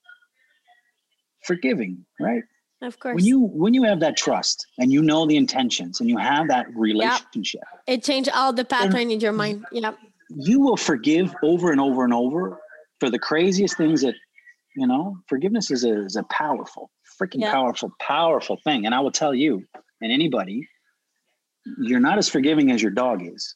[1.46, 2.44] Forgiving, right?
[2.82, 3.16] Of course.
[3.16, 6.48] When you when you have that trust and you know the intentions and you have
[6.48, 7.82] that relationship, yep.
[7.88, 9.66] it changes all the pattern in your mind.
[9.72, 9.98] Yep.
[10.30, 12.60] You will forgive over and over and over
[13.00, 14.16] for the craziest things that
[14.76, 16.90] you know forgiveness is a, is a powerful
[17.22, 17.52] freaking yeah.
[17.52, 19.64] powerful powerful thing and i will tell you
[20.02, 20.68] and anybody
[21.80, 23.56] you're not as forgiving as your dog is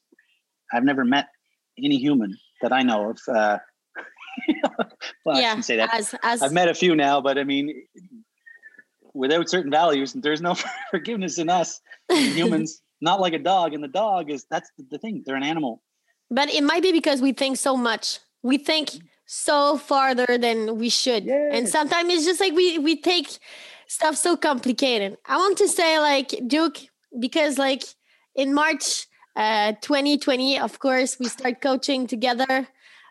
[0.74, 1.28] i've never met
[1.84, 3.58] any human that i know of uh,
[5.26, 7.44] well yeah, i can say that as, as, i've met a few now but i
[7.44, 7.74] mean
[9.14, 10.56] without certain values there's no
[10.92, 15.24] forgiveness in us humans not like a dog and the dog is that's the thing
[15.26, 15.82] they're an animal
[16.30, 18.92] but it might be because we think so much we think
[19.26, 21.26] so farther than we should.
[21.26, 21.50] Yes.
[21.52, 23.28] And sometimes it's just like we we take
[23.88, 25.18] stuff so complicated.
[25.26, 26.78] I want to say like Duke
[27.20, 27.84] because like
[28.36, 32.68] in March uh 2020 of course we start coaching together.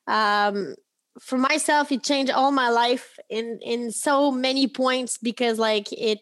[0.06, 0.74] Um
[1.20, 6.20] for myself it changed all my life in in so many points because like it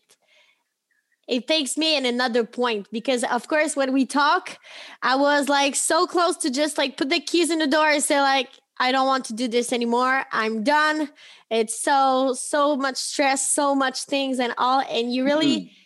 [1.29, 4.59] it takes me in another point because of course when we talk
[5.03, 8.03] i was like so close to just like put the keys in the door and
[8.03, 8.51] say like
[8.83, 10.25] I don't want to do this anymore.
[10.33, 11.11] I'm done.
[11.51, 15.82] It's so so much stress, so much things and all and you really mm-hmm.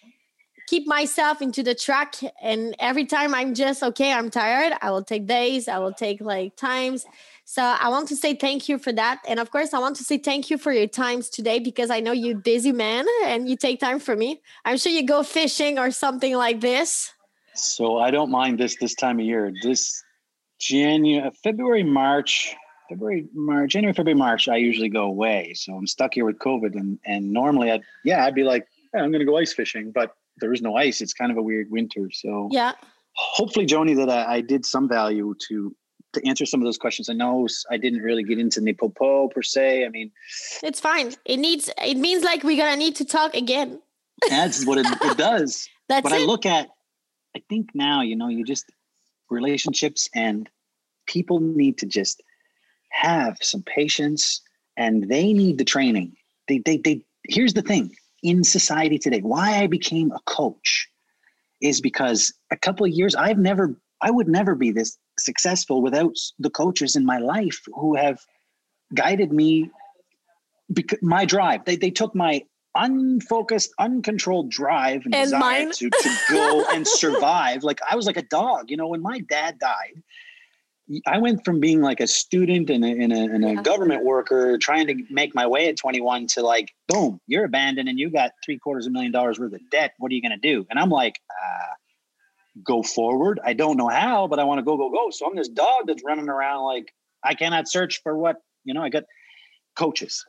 [0.66, 5.04] Keep myself into the track and every time I'm just okay, I'm tired, I will
[5.04, 7.06] take days, I will take like times.
[7.44, 9.20] So I want to say thank you for that.
[9.28, 12.00] And of course, I want to say thank you for your times today because I
[12.00, 14.42] know you're busy man and you take time for me.
[14.64, 17.12] I'm sure you go fishing or something like this.
[17.54, 19.52] So I don't mind this this time of year.
[19.62, 20.02] This
[20.58, 22.54] January, uh, February, March,
[22.88, 25.54] February, March, January, February, March, I usually go away.
[25.54, 26.74] So I'm stuck here with COVID.
[26.74, 30.16] And and normally I'd yeah, I'd be like, yeah, I'm gonna go ice fishing, but
[30.38, 31.00] there is no ice.
[31.00, 32.10] It's kind of a weird winter.
[32.12, 32.72] So yeah.
[33.14, 35.74] Hopefully, Joni, that I, I did some value to
[36.12, 37.08] to answer some of those questions.
[37.08, 39.84] I know I didn't really get into NePoPo per se.
[39.84, 40.10] I mean,
[40.62, 41.14] it's fine.
[41.24, 41.70] It needs.
[41.82, 43.80] It means like we're gonna need to talk again.
[44.28, 45.68] That's what it, it does.
[45.88, 46.22] That's but it.
[46.22, 46.68] I look at.
[47.34, 48.64] I think now, you know, you just
[49.30, 50.48] relationships and
[51.06, 52.22] people need to just
[52.90, 54.40] have some patience
[54.76, 56.16] and they need the training.
[56.48, 57.94] They, they, they, here's the thing
[58.26, 60.88] in society today, why I became a coach
[61.62, 66.16] is because a couple of years, I've never, I would never be this successful without
[66.40, 68.18] the coaches in my life who have
[68.92, 69.70] guided me
[70.72, 71.64] because my drive.
[71.64, 72.42] They, they took my
[72.74, 77.64] unfocused uncontrolled drive and, and desire to, to go and survive.
[77.64, 80.02] Like i was like a dog you know when my dad died
[81.06, 83.62] I went from being like a student and a, and a, and a yeah.
[83.62, 87.98] government worker trying to make my way at 21 to like, boom, you're abandoned and
[87.98, 89.94] you got three quarters of a million dollars worth of debt.
[89.98, 90.64] What are you going to do?
[90.70, 91.74] And I'm like, uh,
[92.62, 93.40] go forward.
[93.44, 95.10] I don't know how, but I want to go, go, go.
[95.10, 96.92] So I'm this dog that's running around like
[97.24, 99.04] I cannot search for what, you know, I got
[99.74, 100.24] coaches.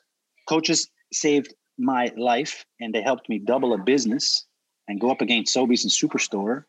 [0.49, 4.45] Coaches saved my life and they helped me double a business
[4.87, 6.63] and go up against Sobeys and Superstore,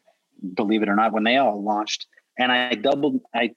[0.54, 2.06] believe it or not, when they all launched.
[2.38, 3.50] And I doubled, I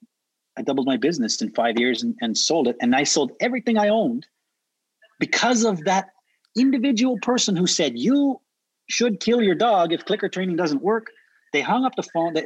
[0.57, 2.75] I doubled my business in five years and, and sold it.
[2.81, 4.25] And I sold everything I owned
[5.19, 6.09] because of that
[6.57, 8.41] individual person who said, You
[8.89, 11.07] should kill your dog if clicker training doesn't work.
[11.53, 12.33] They hung up the phone.
[12.33, 12.45] They,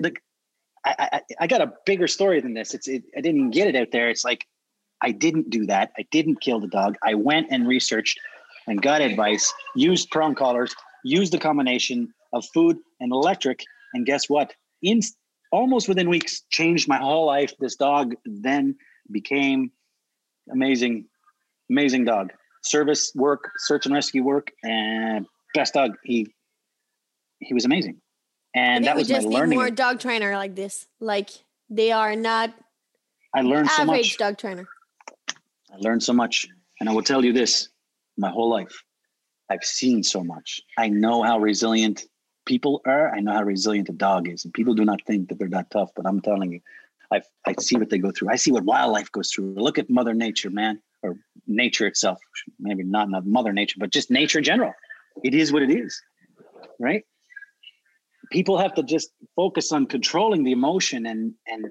[0.85, 2.73] I, I, I, got a bigger story than this.
[2.73, 4.09] It's it, I didn't even get it out there.
[4.09, 4.45] It's like
[5.01, 5.91] I didn't do that.
[5.97, 6.95] I didn't kill the dog.
[7.03, 8.19] I went and researched
[8.67, 13.63] and got advice, used prong collars, used the combination of food and electric.
[13.93, 14.53] And guess what?
[14.81, 15.01] In
[15.55, 17.53] almost within weeks, changed my whole life.
[17.59, 18.75] This dog then
[19.09, 19.71] became
[20.51, 21.05] amazing,
[21.69, 22.33] amazing dog.
[22.63, 25.91] Service work, search and rescue work, and best dog.
[26.03, 26.27] He
[27.39, 28.01] he was amazing.
[28.53, 29.51] And that was just my learning.
[29.51, 30.87] Need more dog trainer like this.
[30.99, 31.29] Like
[31.69, 32.53] they are not.
[33.33, 33.93] I learned so much.
[33.93, 34.67] Average dog trainer.
[35.71, 36.47] I learned so much,
[36.79, 37.69] and I will tell you this:
[38.17, 38.83] my whole life,
[39.49, 40.61] I've seen so much.
[40.77, 42.05] I know how resilient
[42.45, 43.13] people are.
[43.13, 45.71] I know how resilient a dog is, and people do not think that they're that
[45.71, 45.91] tough.
[45.95, 46.61] But I'm telling you,
[47.11, 48.29] I I see what they go through.
[48.29, 49.55] I see what wildlife goes through.
[49.55, 51.17] Look at Mother Nature, man, or
[51.47, 52.19] nature itself.
[52.59, 54.73] Maybe not not Mother Nature, but just nature in general.
[55.23, 56.01] It is what it is,
[56.79, 57.03] right?
[58.31, 61.67] People have to just focus on controlling the emotion and and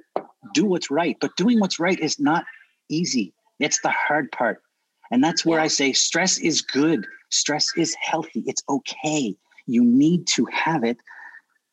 [0.53, 1.17] do what's right.
[1.21, 2.45] But doing what's right is not
[2.89, 3.33] easy.
[3.61, 4.63] It's the hard part.
[5.11, 7.07] And that's where I say stress is good.
[7.31, 8.43] Stress is healthy.
[8.47, 9.37] It's okay.
[9.67, 10.99] You need to have it,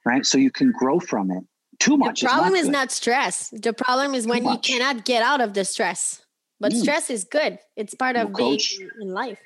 [0.06, 0.26] right?
[0.26, 1.44] So you can grow from it.
[1.80, 2.22] Too much.
[2.22, 3.50] The problem is not, is not stress.
[3.52, 6.22] The problem is when you cannot get out of the stress.
[6.60, 6.80] But mm.
[6.80, 7.58] stress is good.
[7.76, 8.60] It's part of being
[9.02, 9.39] in life.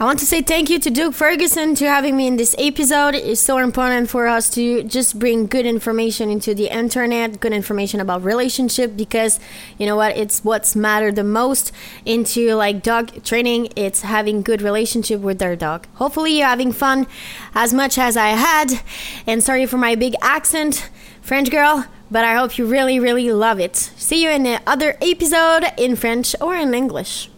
[0.00, 3.14] I want to say thank you to Duke Ferguson to having me in this episode.
[3.14, 8.00] It's so important for us to just bring good information into the internet, good information
[8.00, 9.38] about relationship because
[9.78, 11.72] you know what, it's what's matter the most
[12.06, 13.68] into like dog training.
[13.76, 15.86] It's having good relationship with their dog.
[15.94, 17.06] Hopefully you're having fun
[17.54, 18.80] as much as I had.
[19.26, 20.88] And sorry for my big accent,
[21.20, 23.76] French girl, but I hope you really, really love it.
[23.76, 27.28] See you in the other episode in French or in English.